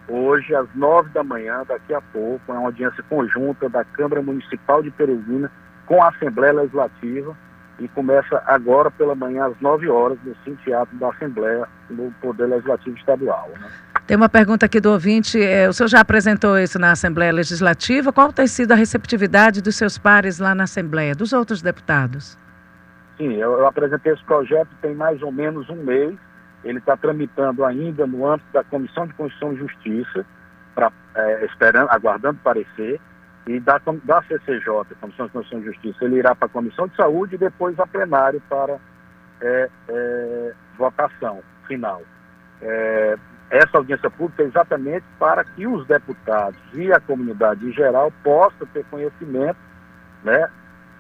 Hoje, 0.08 0.54
às 0.54 0.68
nove 0.74 1.08
da 1.10 1.24
manhã, 1.24 1.64
daqui 1.66 1.94
a 1.94 2.00
pouco, 2.00 2.40
é 2.48 2.52
uma 2.52 2.66
audiência 2.66 3.02
conjunta 3.08 3.68
da 3.68 3.84
Câmara 3.84 4.20
Municipal 4.20 4.82
de 4.82 4.90
Teresina 4.90 5.50
com 5.86 6.02
a 6.02 6.08
Assembleia 6.08 6.52
Legislativa 6.52 7.36
e 7.78 7.88
começa 7.88 8.42
agora 8.46 8.90
pela 8.90 9.14
manhã 9.14 9.46
às 9.46 9.60
nove 9.60 9.88
horas 9.88 10.18
no 10.24 10.34
Cine 10.44 10.56
Teatro 10.64 10.96
da 10.96 11.08
Assembleia 11.08 11.66
no 11.90 12.12
Poder 12.20 12.46
Legislativo 12.46 12.96
Estadual. 12.96 13.50
Né? 13.58 13.68
Tem 14.06 14.16
uma 14.16 14.28
pergunta 14.28 14.66
aqui 14.66 14.80
do 14.80 14.90
ouvinte. 14.92 15.42
É, 15.42 15.68
o 15.68 15.72
senhor 15.72 15.88
já 15.88 16.00
apresentou 16.00 16.58
isso 16.58 16.78
na 16.78 16.92
Assembleia 16.92 17.32
Legislativa. 17.32 18.12
Qual 18.12 18.32
tem 18.32 18.46
sido 18.46 18.72
a 18.72 18.74
receptividade 18.74 19.62
dos 19.62 19.76
seus 19.76 19.96
pares 19.96 20.38
lá 20.38 20.54
na 20.54 20.64
Assembleia, 20.64 21.14
dos 21.14 21.32
outros 21.32 21.62
deputados? 21.62 22.38
Sim, 23.16 23.32
eu, 23.34 23.52
eu 23.58 23.66
apresentei 23.66 24.12
esse 24.12 24.24
projeto 24.24 24.68
tem 24.82 24.94
mais 24.94 25.22
ou 25.22 25.32
menos 25.32 25.68
um 25.70 25.76
mês. 25.76 26.14
Ele 26.64 26.78
está 26.78 26.96
tramitando 26.96 27.64
ainda 27.64 28.06
no 28.06 28.26
âmbito 28.26 28.52
da 28.52 28.64
Comissão 28.64 29.06
de 29.06 29.14
Constituição 29.14 29.52
e 29.52 29.56
Justiça, 29.56 30.26
pra, 30.74 30.90
é, 31.14 31.44
esperando, 31.44 31.90
aguardando 31.90 32.40
parecer, 32.42 33.00
e 33.46 33.60
da, 33.60 33.78
da 34.04 34.22
CCJ, 34.22 34.66
Comissão 35.00 35.26
de 35.26 35.32
Constituição 35.32 35.60
e 35.60 35.64
Justiça, 35.64 36.04
ele 36.04 36.16
irá 36.16 36.34
para 36.34 36.46
a 36.46 36.50
Comissão 36.50 36.88
de 36.88 36.96
Saúde 36.96 37.34
e 37.34 37.38
depois 37.38 37.78
a 37.78 37.86
plenário 37.86 38.42
para 38.48 38.78
é, 39.40 39.70
é, 39.88 40.52
votação 40.78 41.42
final. 41.66 42.02
É, 42.62 43.18
essa 43.50 43.76
audiência 43.76 44.10
pública 44.10 44.42
é 44.42 44.46
exatamente 44.46 45.04
para 45.18 45.44
que 45.44 45.66
os 45.66 45.86
deputados 45.86 46.58
e 46.72 46.90
a 46.92 46.98
comunidade 46.98 47.66
em 47.66 47.72
geral 47.72 48.10
possam 48.22 48.66
ter 48.68 48.84
conhecimento 48.86 49.58
né, 50.24 50.48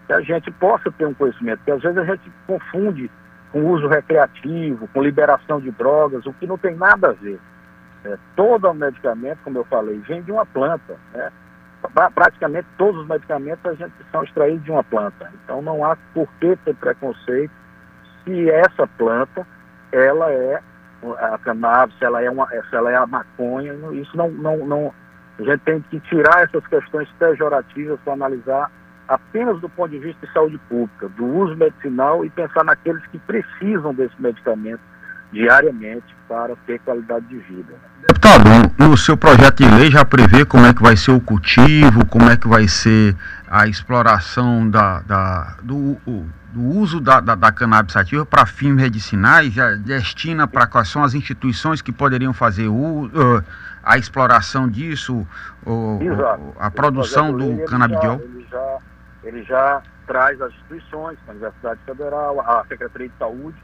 que 0.06 0.12
a 0.12 0.20
gente 0.20 0.50
possa 0.52 0.92
ter 0.92 1.06
um 1.06 1.14
conhecimento, 1.14 1.58
porque 1.58 1.70
às 1.70 1.82
vezes 1.82 1.98
a 1.98 2.04
gente 2.04 2.30
confunde 2.46 3.10
com 3.54 3.70
uso 3.70 3.86
recreativo, 3.86 4.88
com 4.88 5.00
liberação 5.00 5.60
de 5.60 5.70
drogas, 5.70 6.26
o 6.26 6.32
que 6.32 6.44
não 6.44 6.58
tem 6.58 6.74
nada 6.74 7.10
a 7.10 7.12
ver. 7.12 7.38
É, 8.04 8.18
todo 8.34 8.68
o 8.68 8.74
medicamento, 8.74 9.38
como 9.44 9.58
eu 9.58 9.64
falei, 9.66 9.96
vem 10.08 10.22
de 10.22 10.32
uma 10.32 10.44
planta. 10.44 10.96
Né? 11.12 11.30
Praticamente 12.12 12.66
todos 12.76 13.02
os 13.02 13.06
medicamentos 13.06 13.64
a 13.64 13.74
gente 13.74 13.94
são 14.10 14.24
extraídos 14.24 14.64
de 14.64 14.72
uma 14.72 14.82
planta. 14.82 15.30
Então 15.44 15.62
não 15.62 15.84
há 15.84 15.96
por 16.12 16.28
que 16.40 16.56
ter 16.64 16.74
preconceito 16.74 17.52
se 18.24 18.50
essa 18.50 18.88
planta 18.98 19.46
ela 19.92 20.32
é 20.32 20.60
a 21.20 21.38
cannabis, 21.38 21.94
ela 22.02 22.20
é, 22.20 22.28
uma, 22.28 22.48
se 22.48 22.74
ela 22.74 22.90
é 22.90 22.96
a 22.96 23.06
maconha, 23.06 23.72
isso 23.92 24.16
não, 24.16 24.32
não, 24.32 24.66
não. 24.66 24.94
A 25.38 25.42
gente 25.44 25.60
tem 25.60 25.80
que 25.80 26.00
tirar 26.00 26.42
essas 26.42 26.66
questões 26.66 27.08
pejorativas 27.20 28.00
para 28.00 28.14
analisar 28.14 28.68
apenas 29.08 29.60
do 29.60 29.68
ponto 29.68 29.90
de 29.90 29.98
vista 29.98 30.26
de 30.26 30.32
saúde 30.32 30.58
pública, 30.68 31.08
do 31.10 31.24
uso 31.24 31.56
medicinal 31.56 32.24
e 32.24 32.30
pensar 32.30 32.64
naqueles 32.64 33.04
que 33.06 33.18
precisam 33.18 33.94
desse 33.94 34.14
medicamento 34.20 34.80
diariamente 35.32 36.14
para 36.28 36.54
ter 36.66 36.78
qualidade 36.80 37.26
de 37.26 37.38
vida. 37.38 37.74
Deputado, 38.06 38.44
no 38.78 38.96
seu 38.96 39.16
projeto 39.16 39.64
de 39.64 39.70
lei 39.74 39.90
já 39.90 40.04
prevê 40.04 40.44
como 40.44 40.64
é 40.64 40.72
que 40.72 40.82
vai 40.82 40.96
ser 40.96 41.10
o 41.10 41.20
cultivo, 41.20 42.06
como 42.06 42.30
é 42.30 42.36
que 42.36 42.46
vai 42.46 42.68
ser 42.68 43.16
a 43.48 43.66
exploração 43.66 44.68
da, 44.70 45.00
da 45.00 45.56
do, 45.62 45.96
do, 46.52 46.62
uso 46.62 47.00
da, 47.00 47.20
da, 47.20 47.34
da 47.34 47.50
cannabis 47.50 47.96
ativa 47.96 48.24
para 48.24 48.46
fins 48.46 48.74
medicinais, 48.74 49.52
já 49.52 49.72
destina 49.72 50.46
para 50.46 50.66
quais 50.66 50.88
são 50.88 51.02
as 51.02 51.14
instituições 51.14 51.82
que 51.82 51.92
poderiam 51.92 52.32
fazer 52.32 52.68
o, 52.68 53.10
a 53.82 53.98
exploração 53.98 54.68
disso, 54.68 55.26
uh, 55.66 56.54
a 56.58 56.70
produção 56.70 57.36
do 57.36 57.64
canabidiol? 57.64 58.22
Já, 58.50 58.78
ele 59.24 59.42
já 59.42 59.82
traz 60.06 60.40
as 60.40 60.52
instituições, 60.52 61.18
a 61.26 61.30
Universidade 61.30 61.80
Federal, 61.84 62.40
a 62.40 62.64
Secretaria 62.66 63.08
de 63.08 63.16
Saúde, 63.18 63.58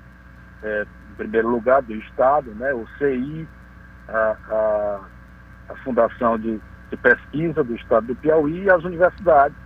é, 0.63 0.87
em 1.11 1.15
primeiro 1.15 1.49
lugar, 1.49 1.83
do 1.83 1.95
Estado, 1.95 2.51
né, 2.55 2.73
o 2.73 2.87
CI, 2.99 3.47
a, 4.09 4.37
a, 4.51 5.01
a 5.69 5.77
Fundação 5.85 6.39
de, 6.39 6.61
de, 6.91 6.97
Pesquisa 6.97 7.63
do 7.63 7.75
Estado 7.75 8.09
do 8.09 8.17
Piauí 8.17 8.65
e 8.65 8.71
as 8.71 8.83
universidades. 8.85 9.57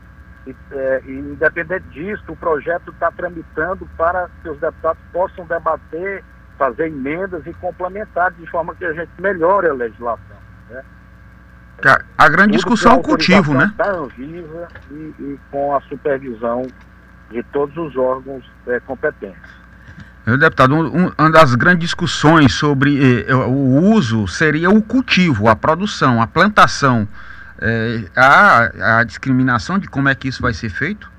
E, 0.47 0.55
é, 0.73 1.03
e 1.07 1.13
independente 1.13 1.89
disso, 1.89 2.23
o 2.29 2.37
projeto 2.37 2.91
está 2.91 3.11
tramitando 3.11 3.89
para 3.97 4.29
que 4.43 4.49
os 4.51 4.61
deputados 4.61 5.03
possam 5.13 5.47
debater, 5.47 6.23
fazer 6.59 6.89
emendas 6.89 7.47
e 7.47 7.55
complementar 7.55 8.31
de 8.33 8.47
forma 8.51 8.75
que 8.75 8.85
a 8.85 8.93
gente 8.93 9.11
melhore 9.19 9.69
a 9.69 9.73
legislação. 9.73 10.37
Né? 10.69 10.85
A, 11.83 12.25
a 12.25 12.28
grande 12.28 12.52
discussão 12.52 12.93
é 12.93 12.95
o 12.97 13.02
cultivo, 13.02 13.54
né? 13.54 13.73
Da 13.76 13.90
Anvisa 13.90 14.69
e, 14.90 15.14
e, 15.19 15.40
com 15.50 15.75
a 15.75 15.81
supervisão 15.83 16.66
de 17.31 17.43
todos 17.45 17.76
os 17.76 17.97
órgãos 17.97 18.45
é, 18.66 18.81
competentes. 18.81 19.64
Meu 20.26 20.38
deputado, 20.38 20.75
um, 20.75 21.12
uma 21.19 21.31
das 21.31 21.54
grandes 21.54 21.81
discussões 21.81 22.54
sobre 22.54 23.26
eh, 23.28 23.35
o 23.35 23.93
uso 23.93 24.26
seria 24.26 24.71
o 24.71 24.81
cultivo, 24.81 25.49
a 25.49 25.57
produção, 25.57 26.23
a 26.23 26.26
plantação. 26.26 27.07
Eh, 27.61 28.09
a, 28.16 29.00
a 29.00 29.04
discriminação 29.04 29.78
de 29.78 29.87
como 29.87 30.09
é 30.09 30.14
que 30.14 30.26
isso 30.26 30.40
vai 30.40 30.54
ser 30.54 30.71
feito? 30.71 31.12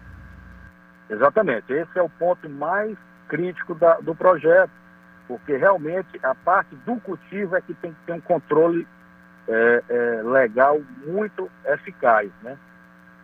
Exatamente. 1.08 1.72
Esse 1.72 2.00
é 2.00 2.02
o 2.02 2.10
ponto 2.10 2.50
mais 2.50 2.98
crítico 3.28 3.76
da, 3.76 4.00
do 4.00 4.16
projeto, 4.16 4.72
porque 5.28 5.56
realmente 5.56 6.20
a 6.24 6.34
parte 6.34 6.76
do 6.86 6.96
cultivo 6.98 7.56
é 7.56 7.62
que 7.62 7.74
tem 7.76 7.92
que 7.92 7.98
ter 8.08 8.14
um 8.14 8.22
controle 8.22 8.88
é, 9.48 9.84
é, 9.90 10.22
legal 10.24 10.82
muito 11.06 11.50
eficaz, 11.66 12.30
né? 12.42 12.58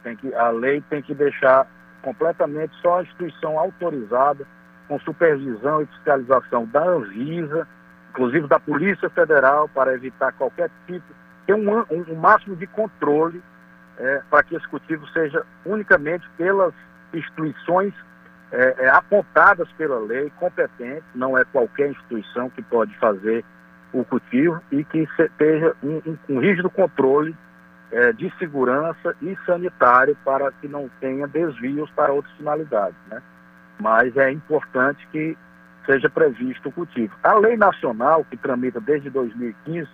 Tem 0.04 0.16
que, 0.16 0.34
a 0.34 0.50
lei 0.50 0.82
tem 0.90 1.02
que 1.02 1.14
deixar 1.14 1.68
completamente 2.02 2.74
só 2.82 3.00
a 3.00 3.04
instituição 3.04 3.58
autorizada, 3.60 4.46
com 4.88 5.00
supervisão 5.00 5.82
e 5.82 5.86
fiscalização 5.88 6.66
da 6.66 6.84
Anvisa, 6.84 7.68
inclusive 8.10 8.48
da 8.48 8.60
Polícia 8.60 9.10
Federal, 9.10 9.70
para 9.70 9.94
evitar 9.94 10.34
qualquer 10.34 10.70
tipo, 10.86 11.06
ter 11.46 11.54
um, 11.54 11.80
um, 11.80 12.06
um 12.10 12.16
máximo 12.16 12.56
de 12.56 12.68
controle 12.68 13.42
é, 13.98 14.22
para 14.30 14.44
que 14.44 14.56
esse 14.56 14.68
cultivo 14.68 15.08
seja 15.10 15.46
unicamente 15.66 16.28
pelas 16.38 16.74
instituições 17.14 17.94
é, 18.52 18.86
é, 18.86 18.90
apontadas 18.90 19.70
pela 19.74 20.00
lei, 20.00 20.32
competentes, 20.40 21.04
não 21.16 21.38
é 21.38 21.46
qualquer 21.46 21.92
instituição 21.92 22.50
que 22.50 22.62
pode 22.62 22.94
fazer 22.98 23.46
o 23.94 24.04
cultivo 24.06 24.62
e 24.72 24.84
que 24.84 25.08
esteja 25.20 25.76
um, 25.84 26.02
um, 26.06 26.18
um 26.30 26.40
rígido 26.40 26.70
controle 26.70 27.36
é, 27.92 28.14
de 28.14 28.32
segurança 28.38 29.16
e 29.22 29.38
sanitário 29.46 30.18
para 30.24 30.52
que 30.54 30.68
não 30.68 30.90
tenha 31.00 31.28
desvios 31.28 31.90
para 31.92 32.14
outras 32.14 32.34
finalidades. 32.36 32.96
Né? 33.08 33.22
Mas 33.80 34.16
é 34.16 34.32
importante 34.32 35.06
que 35.12 35.38
seja 35.86 36.10
previsto 36.10 36.70
o 36.70 36.72
cultivo. 36.72 37.14
A 37.24 37.34
lei 37.34 37.58
nacional, 37.58 38.26
que 38.30 38.38
tramita 38.38 38.80
desde 38.80 39.10
2015, 39.10 39.90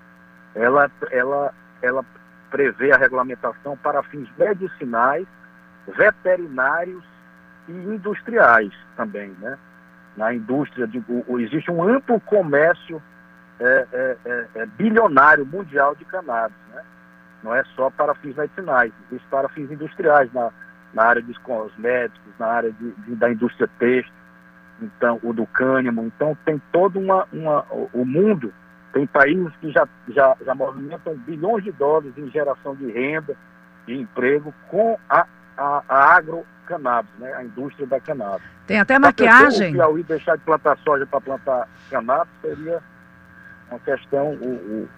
ela, 0.54 0.92
ela, 1.12 1.54
ela 1.82 2.06
prevê 2.52 2.92
a 2.92 2.98
regulamentação 2.98 3.78
para 3.78 4.04
fins 4.04 4.30
medicinais, 4.38 5.26
veterinários 5.88 7.04
e 7.68 7.72
industriais 7.72 8.74
também, 8.96 9.30
né? 9.40 9.58
Na 10.16 10.34
indústria, 10.34 10.88
de, 10.88 11.04
existe 11.40 11.70
um 11.70 11.84
amplo 11.84 12.20
comércio 12.22 13.02
é, 13.60 13.88
é, 13.92 14.18
é, 14.26 14.46
é, 14.56 14.66
bilionário 14.66 15.46
mundial 15.46 15.96
de 15.96 16.06
cannabis, 16.06 16.58
né? 16.74 16.82
Não 17.44 17.56
é 17.56 17.64
só 17.76 17.90
para 17.90 18.14
fins 18.16 18.36
medicinais, 18.36 18.92
existe 19.08 19.28
para 19.30 19.50
fins 19.50 19.72
industriais, 19.72 20.32
na, 20.34 20.52
na 20.94 21.04
área 21.04 21.22
dos 21.22 21.38
cosméticos, 21.40 22.34
na 22.40 22.48
área 22.48 22.72
de, 22.72 22.92
de, 22.92 23.16
da 23.16 23.32
indústria 23.32 23.70
têxtil, 23.80 24.14
então, 24.82 25.20
o 25.24 25.34
do 25.34 25.46
cânimo. 25.48 26.04
Então, 26.04 26.38
tem 26.46 26.62
todo 26.72 27.00
uma, 27.00 27.28
uma, 27.32 27.66
o 27.94 28.06
mundo, 28.06 28.54
tem 28.94 29.08
países 29.08 29.52
que 29.60 29.72
já, 29.72 29.88
já, 30.10 30.36
já 30.46 30.54
movimentam 30.54 31.16
bilhões 31.18 31.64
de 31.64 31.72
dólares 31.72 32.18
em 32.18 32.30
geração 32.30 32.76
de 32.76 32.92
renda 32.92 33.36
e 33.88 33.94
emprego 33.94 34.54
com 34.70 34.98
a, 35.10 35.26
a, 35.58 35.84
a 35.88 36.16
agrocannabis, 36.16 37.12
né? 37.20 37.34
a 37.34 37.44
indústria 37.44 37.88
da 37.88 38.00
cannabis. 38.00 38.48
Tem 38.66 38.80
até 38.80 39.00
maquiagem. 39.00 39.70
Se 39.70 39.70
o 39.70 39.74
Piauí 39.74 40.04
deixar 40.04 40.38
de 40.38 40.44
plantar 40.44 40.78
soja 40.80 41.06
para 41.06 41.22
plantar 41.22 41.68
cannabis 41.90 42.34
seria 42.42 42.82
uma 43.70 43.80
questão 43.80 44.32
o, 44.34 44.84
o, 44.84 44.90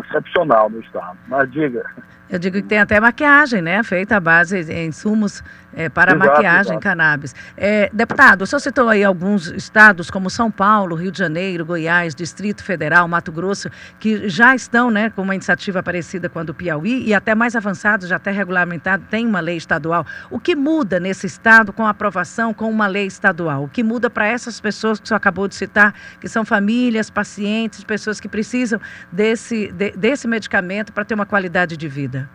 excepcional 0.00 0.70
no 0.70 0.80
estado. 0.80 1.18
Mas 1.28 1.50
diga. 1.50 1.84
Eu 2.28 2.38
digo 2.38 2.56
que 2.56 2.62
tem 2.62 2.78
até 2.78 3.00
maquiagem, 3.00 3.60
né? 3.60 3.82
Feita 3.82 4.16
à 4.16 4.20
base 4.20 4.62
de 4.64 4.84
insumos 4.84 5.42
é, 5.74 5.88
para 5.88 6.12
exato, 6.12 6.30
maquiagem, 6.30 6.72
exato. 6.72 6.80
cannabis. 6.80 7.34
É, 7.56 7.90
deputado, 7.92 8.42
o 8.42 8.46
senhor 8.46 8.60
citou 8.60 8.88
aí 8.88 9.04
alguns 9.04 9.48
estados 9.48 10.10
como 10.10 10.28
São 10.30 10.50
Paulo, 10.50 10.94
Rio 10.94 11.10
de 11.10 11.18
Janeiro, 11.18 11.64
Goiás, 11.64 12.14
Distrito 12.14 12.62
Federal, 12.62 13.06
Mato 13.06 13.32
Grosso, 13.32 13.68
que 13.98 14.28
já 14.28 14.54
estão 14.54 14.90
né, 14.90 15.10
com 15.10 15.22
uma 15.22 15.34
iniciativa 15.34 15.82
parecida 15.82 16.28
com 16.28 16.38
a 16.38 16.42
do 16.42 16.54
Piauí 16.54 17.04
e 17.06 17.14
até 17.14 17.34
mais 17.34 17.54
avançados, 17.54 18.08
já 18.08 18.16
até 18.16 18.30
regulamentado, 18.30 19.04
tem 19.10 19.26
uma 19.26 19.40
lei 19.40 19.56
estadual. 19.56 20.06
O 20.30 20.38
que 20.38 20.54
muda 20.54 20.98
nesse 20.98 21.26
estado 21.26 21.72
com 21.72 21.86
a 21.86 21.90
aprovação, 21.90 22.52
com 22.52 22.70
uma 22.70 22.86
lei 22.86 23.06
estadual? 23.06 23.64
O 23.64 23.68
que 23.68 23.82
muda 23.82 24.10
para 24.10 24.26
essas 24.26 24.60
pessoas 24.60 24.98
que 24.98 25.04
o 25.04 25.08
senhor 25.08 25.16
acabou 25.16 25.46
de 25.46 25.54
citar, 25.54 25.94
que 26.20 26.28
são 26.28 26.44
famílias, 26.44 27.10
pacientes, 27.10 27.84
pessoas 27.84 28.20
que 28.20 28.28
precisam 28.28 28.80
desse, 29.12 29.72
de, 29.72 29.89
desse 29.96 30.26
medicamento 30.28 30.92
para 30.92 31.04
ter 31.04 31.14
uma 31.14 31.26
qualidade 31.26 31.76
de 31.76 31.88
vida? 31.88 32.28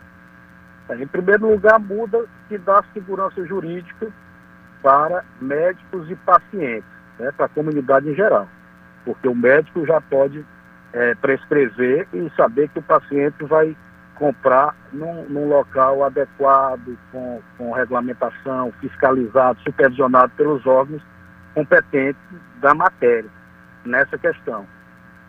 Em 0.89 1.07
primeiro 1.07 1.49
lugar, 1.49 1.79
muda 1.79 2.25
que 2.47 2.57
dá 2.57 2.83
segurança 2.93 3.43
jurídica 3.45 4.07
para 4.83 5.23
médicos 5.41 6.09
e 6.11 6.15
pacientes, 6.15 6.89
né, 7.17 7.31
para 7.31 7.47
a 7.47 7.49
comunidade 7.49 8.09
em 8.09 8.13
geral. 8.13 8.47
Porque 9.03 9.27
o 9.27 9.33
médico 9.33 9.85
já 9.85 9.99
pode 9.99 10.45
é, 10.93 11.15
prescrever 11.15 12.07
e 12.13 12.31
saber 12.35 12.69
que 12.69 12.79
o 12.79 12.83
paciente 12.83 13.43
vai 13.43 13.75
comprar 14.15 14.75
num, 14.93 15.25
num 15.25 15.47
local 15.47 16.03
adequado, 16.03 16.97
com, 17.11 17.41
com 17.57 17.71
regulamentação, 17.71 18.71
fiscalizado, 18.79 19.59
supervisionado 19.61 20.31
pelos 20.37 20.65
órgãos 20.65 21.01
competentes 21.53 22.21
da 22.61 22.73
matéria 22.73 23.29
nessa 23.85 24.17
questão. 24.17 24.65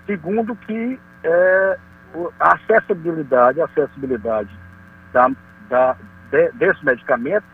Segundo 0.06 0.54
que 0.54 1.00
é, 1.24 1.78
a 2.40 2.54
acessibilidade, 2.54 3.60
a 3.60 3.64
acessibilidade 3.64 4.50
da, 5.12 5.30
da, 5.68 5.96
de, 6.30 6.50
desse 6.52 6.84
medicamento 6.84 7.46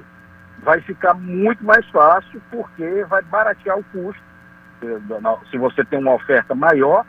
vai 0.63 0.81
ficar 0.81 1.15
muito 1.15 1.65
mais 1.65 1.87
fácil 1.91 2.41
porque 2.51 3.05
vai 3.09 3.23
baratear 3.23 3.79
o 3.79 3.85
custo. 3.85 4.23
Se 5.51 5.59
você 5.59 5.85
tem 5.85 5.99
uma 5.99 6.15
oferta 6.15 6.55
maior, 6.55 7.05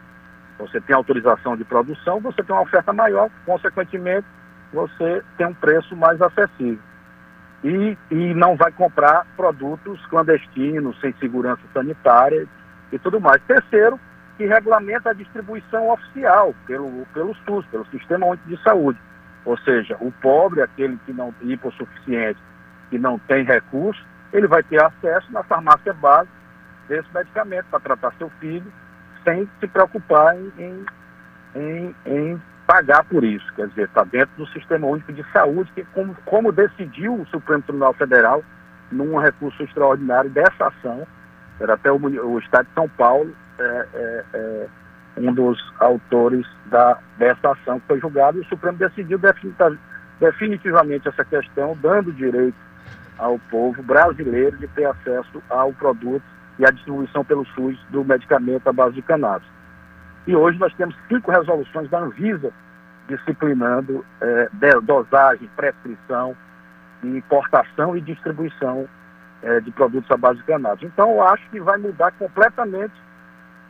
você 0.57 0.79
tem 0.81 0.95
autorização 0.95 1.57
de 1.57 1.63
produção, 1.63 2.19
você 2.19 2.43
tem 2.43 2.55
uma 2.55 2.61
oferta 2.61 2.93
maior, 2.93 3.29
consequentemente, 3.45 4.27
você 4.71 5.23
tem 5.37 5.47
um 5.47 5.53
preço 5.53 5.95
mais 5.95 6.21
acessível. 6.21 6.79
E, 7.63 7.97
e 8.11 8.33
não 8.33 8.55
vai 8.55 8.71
comprar 8.71 9.25
produtos 9.37 10.05
clandestinos, 10.07 10.99
sem 10.99 11.13
segurança 11.13 11.61
sanitária 11.73 12.47
e 12.91 12.99
tudo 12.99 13.21
mais. 13.21 13.41
Terceiro, 13.43 13.99
que 14.43 14.47
regulamenta 14.47 15.11
a 15.11 15.13
distribuição 15.13 15.89
oficial 15.89 16.53
pelo, 16.67 17.05
pelo 17.13 17.33
SUS, 17.45 17.65
pelo 17.67 17.85
Sistema 17.85 18.25
Único 18.25 18.45
de 18.49 18.61
Saúde. 18.61 18.99
Ou 19.45 19.57
seja, 19.59 19.95
o 20.01 20.11
pobre, 20.11 20.61
aquele 20.61 20.97
que 21.05 21.13
não 21.13 21.33
hipossuficiente, 21.41 22.37
que 22.89 22.99
não 22.99 23.17
tem 23.19 23.45
recurso, 23.45 24.05
ele 24.33 24.45
vai 24.45 24.61
ter 24.61 24.83
acesso 24.83 25.31
na 25.31 25.43
farmácia 25.43 25.93
base 25.93 26.27
desse 26.89 27.07
medicamento 27.13 27.67
para 27.71 27.79
tratar 27.79 28.13
seu 28.17 28.29
filho, 28.41 28.69
sem 29.23 29.47
se 29.61 29.67
preocupar 29.67 30.35
em, 30.35 30.51
em, 30.57 30.85
em, 31.55 31.95
em 32.05 32.41
pagar 32.67 33.05
por 33.05 33.23
isso. 33.23 33.45
Quer 33.53 33.69
dizer, 33.69 33.85
está 33.87 34.03
dentro 34.03 34.35
do 34.35 34.47
Sistema 34.47 34.87
Único 34.87 35.13
de 35.13 35.23
Saúde, 35.31 35.71
que 35.73 35.85
como, 35.93 36.13
como 36.25 36.51
decidiu 36.51 37.13
o 37.15 37.25
Supremo 37.27 37.63
Tribunal 37.63 37.93
Federal, 37.93 38.43
num 38.91 39.17
recurso 39.17 39.63
extraordinário 39.63 40.29
dessa 40.29 40.67
ação, 40.67 41.07
era 41.61 41.75
até 41.75 41.89
o, 41.89 41.95
o 41.95 42.39
Estado 42.39 42.67
de 42.67 42.73
São 42.73 42.89
Paulo, 42.89 43.33
é, 43.59 43.85
é, 43.93 44.25
é 44.33 44.67
um 45.17 45.33
dos 45.33 45.59
autores 45.79 46.45
da, 46.67 46.97
dessa 47.17 47.51
ação 47.51 47.79
que 47.79 47.87
foi 47.87 47.99
julgado, 47.99 48.37
e 48.37 48.41
o 48.41 48.45
Supremo 48.45 48.77
decidiu 48.77 49.19
definitivamente 50.19 51.07
essa 51.07 51.23
questão, 51.23 51.77
dando 51.81 52.11
direito 52.11 52.57
ao 53.17 53.37
povo 53.51 53.81
brasileiro 53.83 54.57
de 54.57 54.67
ter 54.69 54.85
acesso 54.85 55.41
ao 55.49 55.71
produto 55.73 56.23
e 56.57 56.65
à 56.65 56.71
distribuição 56.71 57.23
pelo 57.23 57.45
SUS 57.47 57.77
do 57.89 58.03
medicamento 58.03 58.67
à 58.67 58.73
base 58.73 58.95
de 58.95 59.01
cannabis. 59.01 59.47
E 60.25 60.35
hoje 60.35 60.57
nós 60.57 60.73
temos 60.75 60.95
cinco 61.07 61.31
resoluções 61.31 61.89
da 61.89 61.99
Anvisa 61.99 62.51
disciplinando 63.07 64.05
é, 64.21 64.49
dosagem, 64.81 65.49
prescrição, 65.55 66.35
importação 67.03 67.97
e 67.97 68.01
distribuição 68.01 68.87
é, 69.41 69.59
de 69.59 69.71
produtos 69.71 70.09
à 70.09 70.17
base 70.17 70.39
de 70.39 70.45
cannabis. 70.45 70.83
Então, 70.83 71.11
eu 71.11 71.21
acho 71.23 71.47
que 71.49 71.59
vai 71.59 71.77
mudar 71.77 72.11
completamente 72.13 72.93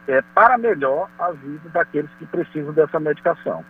é, 0.07 0.21
para 0.33 0.57
melhor 0.57 1.09
a 1.19 1.31
vida 1.31 1.69
daqueles 1.73 2.09
que 2.19 2.25
precisam 2.25 2.73
dessa 2.73 2.99
medicação. 2.99 3.63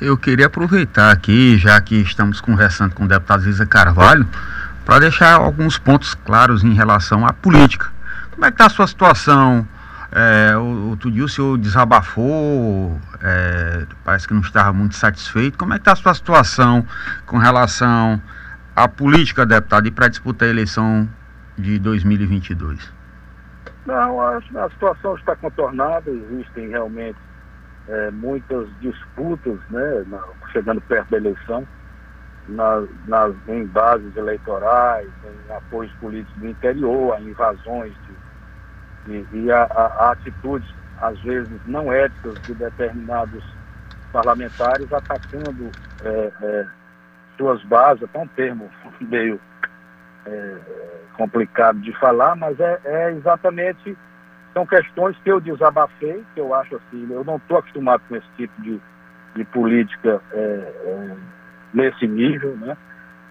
Eu 0.00 0.16
queria 0.16 0.46
aproveitar 0.46 1.10
aqui, 1.10 1.58
já 1.58 1.80
que 1.80 1.96
estamos 1.96 2.40
conversando 2.40 2.94
com 2.94 3.04
o 3.04 3.08
deputado 3.08 3.42
Zisa 3.42 3.66
Carvalho, 3.66 4.26
para 4.84 5.00
deixar 5.00 5.34
alguns 5.34 5.76
pontos 5.76 6.14
claros 6.14 6.62
em 6.62 6.72
relação 6.72 7.26
à 7.26 7.32
política. 7.32 7.90
Como 8.30 8.44
é 8.44 8.50
que 8.50 8.54
está 8.54 8.66
a 8.66 8.70
sua 8.70 8.86
situação? 8.86 9.66
É, 10.12 10.56
outro 10.56 11.10
dia 11.10 11.24
o 11.24 11.28
senhor 11.28 11.58
desabafou, 11.58 12.98
é, 13.20 13.86
parece 14.04 14.26
que 14.26 14.32
não 14.32 14.40
estava 14.40 14.72
muito 14.72 14.94
satisfeito. 14.94 15.58
Como 15.58 15.74
é 15.74 15.76
que 15.76 15.82
está 15.82 15.92
a 15.92 15.96
sua 15.96 16.14
situação 16.14 16.86
com 17.26 17.36
relação 17.36 18.22
à 18.76 18.86
política, 18.86 19.44
deputado, 19.44 19.88
e 19.88 19.90
para 19.90 20.06
disputar 20.08 20.46
a 20.46 20.50
eleição 20.50 21.08
de 21.58 21.78
2022? 21.80 22.97
Não, 23.88 24.20
a, 24.20 24.36
a 24.36 24.70
situação 24.70 25.16
está 25.16 25.34
contornada, 25.34 26.10
existem 26.10 26.68
realmente 26.68 27.16
é, 27.88 28.10
muitas 28.10 28.68
disputas, 28.80 29.58
né, 29.70 30.04
na, 30.08 30.22
chegando 30.52 30.78
perto 30.82 31.10
da 31.10 31.16
eleição, 31.16 31.66
nas, 32.48 32.86
nas, 33.06 33.34
em 33.48 33.64
bases 33.64 34.14
eleitorais, 34.14 35.08
em 35.24 35.54
apoios 35.54 35.90
políticos 35.94 36.38
do 36.38 36.48
interior, 36.48 37.18
em 37.18 37.28
invasões 37.28 37.94
de, 39.06 39.22
de, 39.22 39.38
e 39.38 39.50
a, 39.50 39.62
a, 39.62 39.86
a 39.86 40.12
atitudes, 40.12 40.68
às 41.00 41.18
vezes, 41.22 41.58
não 41.64 41.90
éticas 41.90 42.34
de 42.42 42.52
determinados 42.56 43.42
parlamentares 44.12 44.92
atacando 44.92 45.70
é, 46.04 46.32
é, 46.42 46.66
suas 47.38 47.64
bases, 47.64 48.02
até 48.02 48.18
um 48.18 48.28
termo 48.28 48.70
meio 49.00 49.40
é, 50.26 50.58
complicado 51.18 51.80
de 51.80 51.92
falar, 51.98 52.36
mas 52.36 52.58
é, 52.60 52.80
é, 52.84 53.10
exatamente, 53.10 53.98
são 54.54 54.64
questões 54.64 55.18
que 55.18 55.30
eu 55.30 55.40
desabafei, 55.40 56.24
que 56.32 56.40
eu 56.40 56.54
acho 56.54 56.76
assim, 56.76 57.06
eu 57.10 57.24
não 57.24 57.36
estou 57.36 57.58
acostumado 57.58 58.02
com 58.08 58.16
esse 58.16 58.28
tipo 58.36 58.62
de, 58.62 58.80
de 59.34 59.44
política 59.46 60.22
é, 60.32 60.38
é, 60.38 61.16
nesse 61.74 62.06
nível, 62.06 62.56
né? 62.56 62.76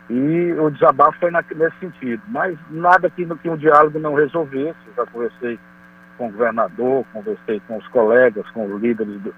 E 0.09 0.53
o 0.53 0.69
desabafo 0.69 1.17
foi 1.19 1.31
na, 1.31 1.43
nesse 1.55 1.77
sentido, 1.79 2.21
mas 2.27 2.57
nada 2.69 3.09
que, 3.09 3.25
que 3.25 3.49
um 3.49 3.57
diálogo 3.57 3.99
não 3.99 4.13
resolvesse, 4.13 4.77
já 4.95 5.05
conversei 5.05 5.59
com 6.17 6.27
o 6.27 6.31
governador, 6.31 7.05
conversei 7.13 7.61
com 7.67 7.77
os 7.77 7.87
colegas, 7.87 8.49
com 8.51 8.65
os 8.65 8.81
líderes 8.81 9.19
do, 9.21 9.35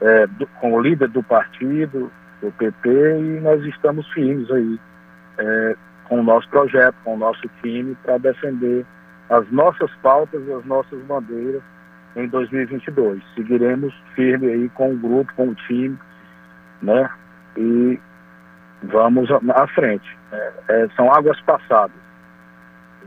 é, 0.00 0.26
do, 0.26 0.46
com 0.60 0.72
o 0.72 0.80
líder 0.80 1.08
do 1.08 1.22
partido, 1.22 2.10
do 2.40 2.52
PP, 2.52 2.88
e 2.88 3.40
nós 3.40 3.62
estamos 3.64 4.06
firmes 4.12 4.50
aí, 4.50 4.80
é, 5.38 5.76
com 6.10 6.18
o 6.18 6.22
nosso 6.24 6.48
projeto, 6.48 6.96
com 7.04 7.14
o 7.14 7.16
nosso 7.16 7.48
time, 7.62 7.96
para 8.02 8.18
defender 8.18 8.84
as 9.30 9.48
nossas 9.52 9.90
pautas 10.02 10.42
e 10.44 10.52
as 10.52 10.64
nossas 10.66 11.00
bandeiras 11.04 11.62
em 12.16 12.26
2022. 12.26 13.22
Seguiremos 13.36 13.94
firme 14.16 14.48
aí 14.48 14.68
com 14.70 14.92
o 14.92 14.96
grupo, 14.96 15.32
com 15.36 15.50
o 15.50 15.54
time, 15.54 15.96
né? 16.82 17.08
E 17.56 17.98
vamos 18.82 19.30
à 19.30 19.66
frente. 19.68 20.18
É, 20.32 20.52
é, 20.68 20.88
são 20.96 21.12
águas 21.14 21.40
passadas 21.42 21.96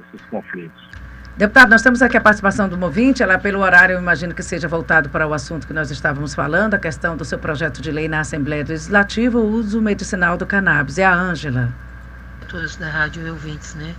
esses 0.06 0.26
conflitos. 0.28 0.90
Deputado, 1.36 1.72
nós 1.72 1.82
temos 1.82 2.02
aqui 2.02 2.16
a 2.16 2.22
participação 2.22 2.70
do 2.70 2.78
Movinte, 2.78 3.24
ela 3.24 3.38
pelo 3.40 3.60
horário 3.60 3.94
eu 3.94 4.00
imagino 4.00 4.36
que 4.36 4.44
seja 4.44 4.68
voltado 4.68 5.10
para 5.10 5.28
o 5.28 5.34
assunto 5.34 5.66
que 5.66 5.74
nós 5.74 5.90
estávamos 5.90 6.36
falando, 6.36 6.76
a 6.76 6.80
questão 6.80 7.18
do 7.18 7.26
seu 7.26 7.40
projeto 7.40 7.82
de 7.82 7.92
lei 7.92 8.08
na 8.08 8.20
Assembleia 8.20 8.64
Legislativa, 8.66 9.38
o 9.40 9.46
uso 9.46 9.82
medicinal 9.82 10.38
do 10.38 10.46
cannabis. 10.46 11.00
É 11.00 11.06
a 11.06 11.14
Ângela. 11.14 11.70
Todos 12.54 12.76
da 12.76 12.88
rádio 12.88 13.26
e 13.26 13.32
ouvintes, 13.32 13.74
né? 13.74 13.96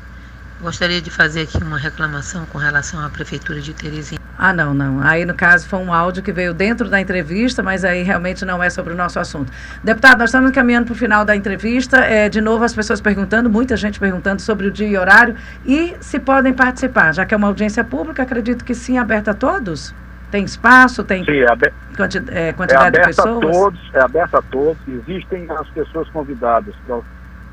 Gostaria 0.61 1.03
de 1.03 1.11
fazer 1.11 1.40
aqui 1.40 1.59
uma 1.59 1.77
reclamação 1.77 2.47
com 2.47 2.57
relação 2.57 3.05
à 3.05 3.11
Prefeitura 3.11 3.61
de 3.61 3.75
Teresina. 3.75 4.21
Ah, 4.38 4.53
não, 4.53 4.73
não. 4.73 5.01
Aí, 5.03 5.25
no 5.25 5.35
caso, 5.35 5.69
foi 5.69 5.81
um 5.81 5.93
áudio 5.93 6.23
que 6.23 6.31
veio 6.31 6.55
dentro 6.55 6.88
da 6.88 7.01
entrevista, 7.01 7.64
mas 7.64 7.85
aí 7.85 8.05
realmente 8.05 8.45
não 8.45 8.62
é 8.62 8.71
sobre 8.71 8.93
o 8.93 8.97
nosso 8.97 9.19
assunto. 9.19 9.53
Deputado, 9.83 10.21
nós 10.21 10.31
estamos 10.31 10.53
caminhando 10.53 10.85
para 10.85 10.93
o 10.93 10.97
final 10.97 11.25
da 11.25 11.35
entrevista. 11.35 11.97
É, 11.97 12.29
de 12.29 12.40
novo, 12.40 12.62
as 12.62 12.73
pessoas 12.73 13.01
perguntando, 13.01 13.51
muita 13.51 13.77
gente 13.77 13.99
perguntando 13.99 14.40
sobre 14.40 14.69
o 14.69 14.71
dia 14.71 14.87
e 14.87 14.97
horário 14.97 15.35
e 15.67 15.97
se 15.99 16.21
podem 16.21 16.55
participar. 16.55 17.12
Já 17.12 17.27
que 17.27 17.35
é 17.35 17.37
uma 17.37 17.49
audiência 17.49 17.83
pública, 17.83 18.23
acredito 18.23 18.64
que 18.64 18.73
sim, 18.73 18.99
aberta 18.99 19.33
a 19.33 19.35
todos? 19.35 19.93
Tem 20.31 20.45
espaço, 20.45 21.03
tem 21.03 21.25
sim, 21.25 21.38
é 21.38 21.51
aber... 21.51 21.73
quanti... 21.97 22.23
é, 22.29 22.53
quantidade 22.53 22.99
é 22.99 23.01
de 23.01 23.07
pessoas? 23.07 23.37
A 23.37 23.51
todos, 23.51 23.81
é 23.95 24.01
aberta 24.01 24.38
a 24.38 24.43
todos. 24.43 24.79
Existem 24.87 25.45
as 25.51 25.69
pessoas 25.71 26.09
convidadas, 26.11 26.73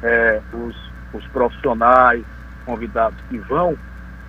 é, 0.04 0.40
os, 0.54 0.91
os 1.14 1.26
profissionais, 1.28 2.24
convidados 2.66 3.20
que 3.30 3.38
vão 3.40 3.78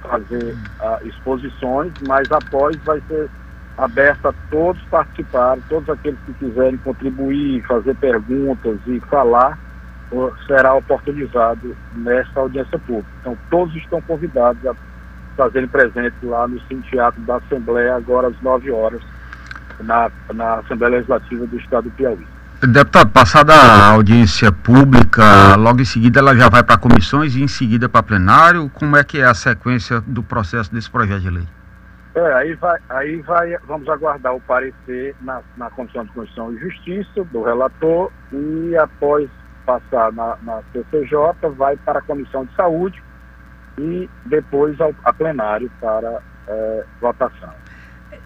fazer 0.03 0.55
uh, 0.81 1.07
exposições, 1.07 1.93
mas 2.03 2.31
após 2.31 2.77
vai 2.85 3.01
ser 3.03 3.31
aberta 3.79 4.31
a 4.31 4.35
todos 4.51 4.83
participarem, 4.91 5.63
todos 5.69 5.89
aqueles 5.89 6.19
que 6.27 6.35
quiserem 6.35 6.77
contribuir, 6.79 7.65
fazer 7.67 7.95
perguntas 7.97 8.79
e 8.87 9.01
falar, 9.01 9.59
uh, 10.11 10.33
será 10.47 10.75
oportunizado 10.75 11.77
nesta 11.97 12.41
audiência 12.41 12.79
pública. 12.81 13.09
Então, 13.21 13.39
todos 13.51 13.75
estão 13.77 14.01
convidados 14.03 14.65
a 14.67 14.75
fazerem 15.37 15.69
presente 15.69 16.17
lá 16.23 16.47
no 16.47 16.61
Cine 16.63 16.83
Teatro 16.83 17.21
da 17.23 17.37
Assembleia, 17.37 17.97
agora 17.97 18.29
às 18.29 18.41
9 18.41 18.71
horas, 18.71 19.03
na, 19.81 20.11
na 20.35 20.57
Assembleia 20.57 20.97
Legislativa 20.97 21.47
do 21.47 21.57
Estado 21.57 21.85
do 21.85 21.91
Piauí. 21.93 22.27
Deputado, 22.69 23.11
passada 23.11 23.53
a 23.53 23.91
audiência 23.91 24.53
pública, 24.53 25.57
logo 25.57 25.81
em 25.81 25.85
seguida 25.85 26.21
ela 26.21 26.33
já 26.37 26.49
vai 26.49 26.63
para 26.63 26.79
comissões 26.79 27.35
e 27.35 27.43
em 27.43 27.49
seguida 27.49 27.89
para 27.89 28.05
plenário. 28.05 28.71
Como 28.73 28.97
é 28.97 29.03
que 29.03 29.19
é 29.19 29.25
a 29.25 29.35
sequência 29.35 30.01
do 30.01 30.23
processo 30.23 30.73
desse 30.73 30.89
projeto 30.89 31.23
de 31.23 31.31
lei? 31.31 31.49
É, 32.15 32.35
aí 32.35 32.55
vai, 32.55 32.79
aí 32.91 33.21
vai, 33.23 33.59
vamos 33.67 33.89
aguardar 33.89 34.33
o 34.37 34.41
parecer 34.43 35.17
na, 35.23 35.41
na 35.57 35.71
Comissão 35.71 36.05
de 36.05 36.13
Constituição 36.13 36.55
e 36.55 36.59
Justiça 36.61 37.25
do 37.33 37.43
relator 37.43 38.13
e 38.33 38.77
após 38.77 39.29
passar 39.67 40.13
na, 40.13 40.37
na 40.43 40.63
CCJ 40.73 41.51
vai 41.57 41.77
para 41.79 41.99
a 41.99 42.03
Comissão 42.03 42.45
de 42.45 42.55
Saúde 42.55 43.03
e 43.77 44.09
depois 44.27 44.81
ao, 44.81 44.95
a 45.05 45.13
plenário 45.13 45.69
para 45.81 46.23
é, 46.47 46.85
votação. 47.01 47.62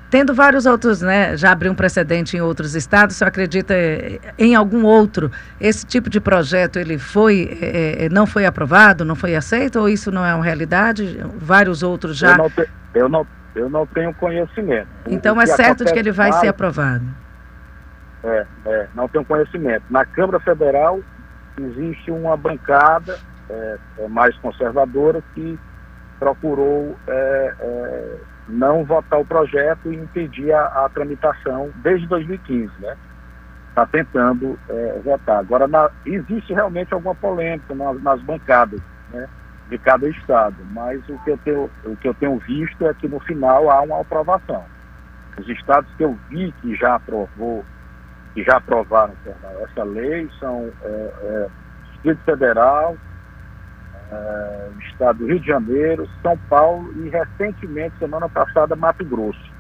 Tendo 0.08 0.32
vários 0.34 0.66
outros, 0.66 1.02
né, 1.02 1.36
já 1.36 1.50
abriu 1.50 1.72
um 1.72 1.74
precedente 1.74 2.36
em 2.36 2.40
outros 2.40 2.74
estados, 2.74 3.16
você 3.16 3.24
acredita 3.24 3.74
eh, 3.74 4.20
em 4.38 4.54
algum 4.54 4.84
outro, 4.84 5.32
esse 5.60 5.84
tipo 5.84 6.08
de 6.08 6.20
projeto 6.20 6.78
ele 6.78 6.96
foi, 6.96 7.58
é, 7.60 8.08
não 8.08 8.24
foi 8.24 8.46
aprovado, 8.46 9.04
não 9.04 9.16
foi 9.16 9.34
aceito, 9.34 9.80
ou 9.80 9.88
isso 9.88 10.12
não 10.12 10.24
é 10.24 10.32
uma 10.32 10.44
realidade? 10.44 11.18
Vários 11.36 11.82
outros 11.82 12.16
já... 12.16 12.32
Eu 12.32 12.38
não, 12.38 12.50
te, 12.50 12.70
eu 12.94 13.08
não, 13.08 13.26
eu 13.56 13.70
não 13.70 13.86
tenho 13.86 14.14
conhecimento. 14.14 14.88
Então 15.06 15.40
é 15.40 15.46
certo 15.46 15.84
de 15.84 15.92
que 15.92 15.98
ele 15.98 16.12
vai 16.12 16.32
ser 16.34 16.48
aprovado? 16.48 17.04
É, 18.22 18.46
é, 18.66 18.86
não 18.94 19.08
tenho 19.08 19.24
conhecimento. 19.24 19.84
Na 19.90 20.04
Câmara 20.04 20.38
Federal 20.38 21.00
existe 21.60 22.10
uma 22.10 22.36
bancada 22.36 23.18
é, 23.50 23.76
mais 24.08 24.36
conservadora 24.38 25.22
que 25.34 25.58
procurou 26.18 26.96
não 28.48 28.84
votar 28.84 29.20
o 29.20 29.24
projeto 29.24 29.92
e 29.92 29.96
impedir 29.96 30.52
a, 30.52 30.84
a 30.84 30.88
tramitação 30.88 31.70
desde 31.76 32.06
2015, 32.06 32.72
né? 32.80 32.96
Está 33.68 33.86
tentando 33.86 34.58
é, 34.68 35.00
votar. 35.04 35.38
Agora, 35.38 35.66
na, 35.68 35.90
existe 36.04 36.52
realmente 36.54 36.94
alguma 36.94 37.14
polêmica 37.14 37.74
nas, 37.74 38.02
nas 38.02 38.22
bancadas, 38.22 38.80
né? 39.10 39.28
De 39.68 39.78
cada 39.78 40.08
estado, 40.08 40.56
mas 40.70 41.06
o 41.08 41.18
que, 41.24 41.30
eu 41.30 41.38
tenho, 41.38 41.70
o 41.84 41.96
que 41.96 42.08
eu 42.08 42.14
tenho 42.14 42.38
visto 42.38 42.86
é 42.86 42.94
que 42.94 43.08
no 43.08 43.18
final 43.20 43.68
há 43.68 43.80
uma 43.82 44.00
aprovação. 44.00 44.64
Os 45.38 45.48
estados 45.48 45.92
que 45.96 46.04
eu 46.04 46.16
vi 46.30 46.52
que 46.62 46.76
já 46.76 46.94
aprovou, 46.94 47.64
que 48.32 48.44
já 48.44 48.56
aprovaram 48.56 49.12
essa 49.62 49.82
lei 49.82 50.30
são 50.38 50.70
é, 50.82 50.88
é, 50.88 51.48
Distrito 51.92 52.20
Federal, 52.24 52.96
uh, 54.12 54.78
estado 54.80 55.18
do 55.18 55.26
Rio 55.26 55.40
de 55.40 55.46
Janeiro, 55.46 56.08
São 56.22 56.36
Paulo 56.48 56.92
e 57.04 57.08
recentemente, 57.08 57.98
semana 57.98 58.28
passada, 58.28 58.76
Mato 58.76 59.04
Grosso. 59.04 59.54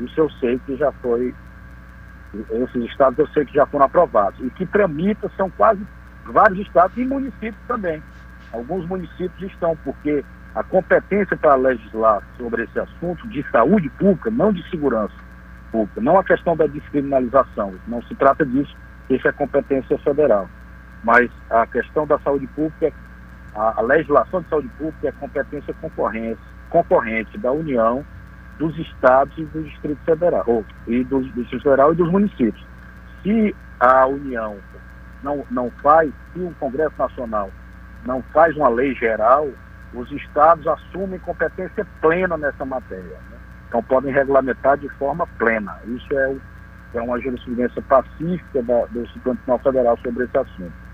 Isso 0.00 0.20
eu 0.20 0.30
sei 0.32 0.58
que 0.60 0.76
já 0.76 0.92
foi, 0.92 1.34
esses 2.50 2.84
estados 2.84 3.18
eu 3.18 3.26
sei 3.28 3.44
que 3.44 3.54
já 3.54 3.66
foram 3.66 3.86
aprovados. 3.86 4.38
E 4.40 4.50
que 4.50 4.66
tramita 4.66 5.30
são 5.36 5.50
quase 5.50 5.80
vários 6.24 6.60
estados 6.60 6.96
e 6.96 7.04
municípios 7.04 7.56
também. 7.66 8.02
Alguns 8.52 8.86
municípios 8.86 9.50
estão, 9.50 9.76
porque 9.84 10.24
a 10.54 10.62
competência 10.62 11.36
para 11.36 11.54
legislar 11.54 12.22
sobre 12.38 12.64
esse 12.64 12.78
assunto 12.78 13.28
de 13.28 13.42
saúde 13.50 13.88
pública, 13.90 14.30
não 14.30 14.52
de 14.52 14.68
segurança 14.70 15.14
pública, 15.70 16.00
não 16.00 16.18
a 16.18 16.24
questão 16.24 16.56
da 16.56 16.66
descriminalização, 16.66 17.74
não 17.86 18.02
se 18.02 18.14
trata 18.14 18.44
disso, 18.44 18.74
isso 19.10 19.26
é 19.28 19.32
competência 19.32 19.98
federal. 19.98 20.48
Mas 21.04 21.30
a 21.50 21.66
questão 21.66 22.06
da 22.06 22.18
saúde 22.20 22.46
pública 22.48 22.86
é 22.86 22.92
a, 23.56 23.74
a 23.78 23.82
legislação 23.82 24.42
de 24.42 24.48
saúde 24.48 24.68
pública 24.78 25.08
é 25.08 25.12
competência 25.12 25.74
concorrente, 25.80 26.40
concorrente 26.68 27.38
da 27.38 27.50
União, 27.50 28.04
dos 28.58 28.76
estados 28.78 29.36
e 29.38 29.44
do 29.44 29.62
Distrito 29.62 30.00
Federal, 30.04 30.44
ou, 30.46 30.64
e 30.86 31.02
do, 31.04 31.20
do 31.20 31.42
Distrito 31.42 31.62
Federal 31.62 31.92
e 31.92 31.96
dos 31.96 32.10
municípios. 32.10 32.64
Se 33.22 33.54
a 33.80 34.06
União 34.06 34.56
não, 35.22 35.44
não 35.50 35.70
faz, 35.82 36.12
se 36.32 36.40
o 36.40 36.54
Congresso 36.60 36.94
Nacional 36.98 37.50
não 38.04 38.22
faz 38.32 38.54
uma 38.56 38.68
lei 38.68 38.94
geral, 38.94 39.48
os 39.92 40.10
estados 40.12 40.66
assumem 40.66 41.18
competência 41.20 41.86
plena 42.00 42.36
nessa 42.36 42.64
matéria. 42.64 43.16
Né? 43.30 43.38
Então 43.68 43.82
podem 43.82 44.12
regulamentar 44.12 44.78
de 44.78 44.88
forma 44.90 45.26
plena. 45.38 45.78
Isso 45.86 46.06
é, 46.16 46.36
é 46.94 47.00
uma 47.00 47.18
jurisprudência 47.20 47.82
pacífica 47.82 48.62
da, 48.62 48.84
do 48.86 49.06
Supremo 49.08 49.36
Tribunal 49.36 49.58
Federal 49.60 49.98
sobre 49.98 50.24
esse 50.24 50.38
assunto. 50.38 50.85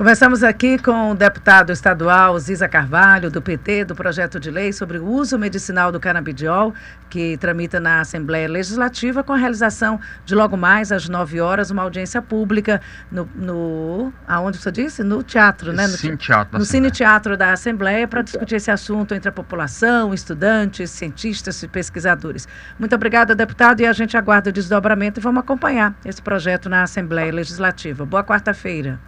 Conversamos 0.00 0.42
aqui 0.42 0.78
com 0.78 1.10
o 1.10 1.14
deputado 1.14 1.70
estadual 1.70 2.38
Ziza 2.38 2.66
Carvalho, 2.66 3.30
do 3.30 3.42
PT, 3.42 3.84
do 3.84 3.94
projeto 3.94 4.40
de 4.40 4.50
lei 4.50 4.72
sobre 4.72 4.96
o 4.96 5.04
uso 5.04 5.38
medicinal 5.38 5.92
do 5.92 6.00
canabidiol, 6.00 6.72
que 7.10 7.36
tramita 7.36 7.78
na 7.78 8.00
Assembleia 8.00 8.48
Legislativa, 8.48 9.22
com 9.22 9.34
a 9.34 9.36
realização 9.36 10.00
de 10.24 10.34
logo 10.34 10.56
mais 10.56 10.90
às 10.90 11.06
9 11.06 11.42
horas, 11.42 11.70
uma 11.70 11.82
audiência 11.82 12.22
pública 12.22 12.80
no. 13.12 13.28
no 13.36 14.10
aonde 14.26 14.56
você 14.56 14.72
disse? 14.72 15.04
No 15.04 15.22
teatro, 15.22 15.70
né? 15.70 15.86
No, 15.86 15.92
Cine 15.92 16.16
Teatro 16.16 16.58
no 16.58 16.64
Cine 16.64 16.90
Teatro 16.90 17.36
da 17.36 17.52
Assembleia, 17.52 18.08
para 18.08 18.22
discutir 18.22 18.54
esse 18.54 18.70
assunto 18.70 19.14
entre 19.14 19.28
a 19.28 19.32
população, 19.32 20.14
estudantes, 20.14 20.90
cientistas 20.90 21.62
e 21.62 21.68
pesquisadores. 21.68 22.48
Muito 22.78 22.94
obrigada, 22.94 23.34
deputado, 23.34 23.82
e 23.82 23.86
a 23.86 23.92
gente 23.92 24.16
aguarda 24.16 24.48
o 24.48 24.52
desdobramento 24.52 25.20
e 25.20 25.22
vamos 25.22 25.40
acompanhar 25.40 25.94
esse 26.06 26.22
projeto 26.22 26.70
na 26.70 26.84
Assembleia 26.84 27.30
Legislativa. 27.30 28.06
Boa 28.06 28.24
quarta-feira. 28.24 28.98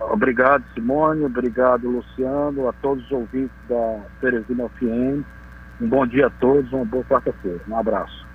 Obrigado, 0.00 0.64
Simone. 0.74 1.24
Obrigado, 1.24 1.88
Luciano. 1.90 2.68
A 2.68 2.72
todos 2.72 3.04
os 3.04 3.10
ouvintes 3.12 3.56
da 3.64 4.06
Teresina 4.20 4.68
FM. 4.70 5.24
Um 5.80 5.88
bom 5.88 6.06
dia 6.06 6.28
a 6.28 6.30
todos. 6.30 6.72
Uma 6.72 6.86
boa 6.86 7.04
quarta-feira. 7.04 7.62
Um 7.66 7.76
abraço. 7.76 8.29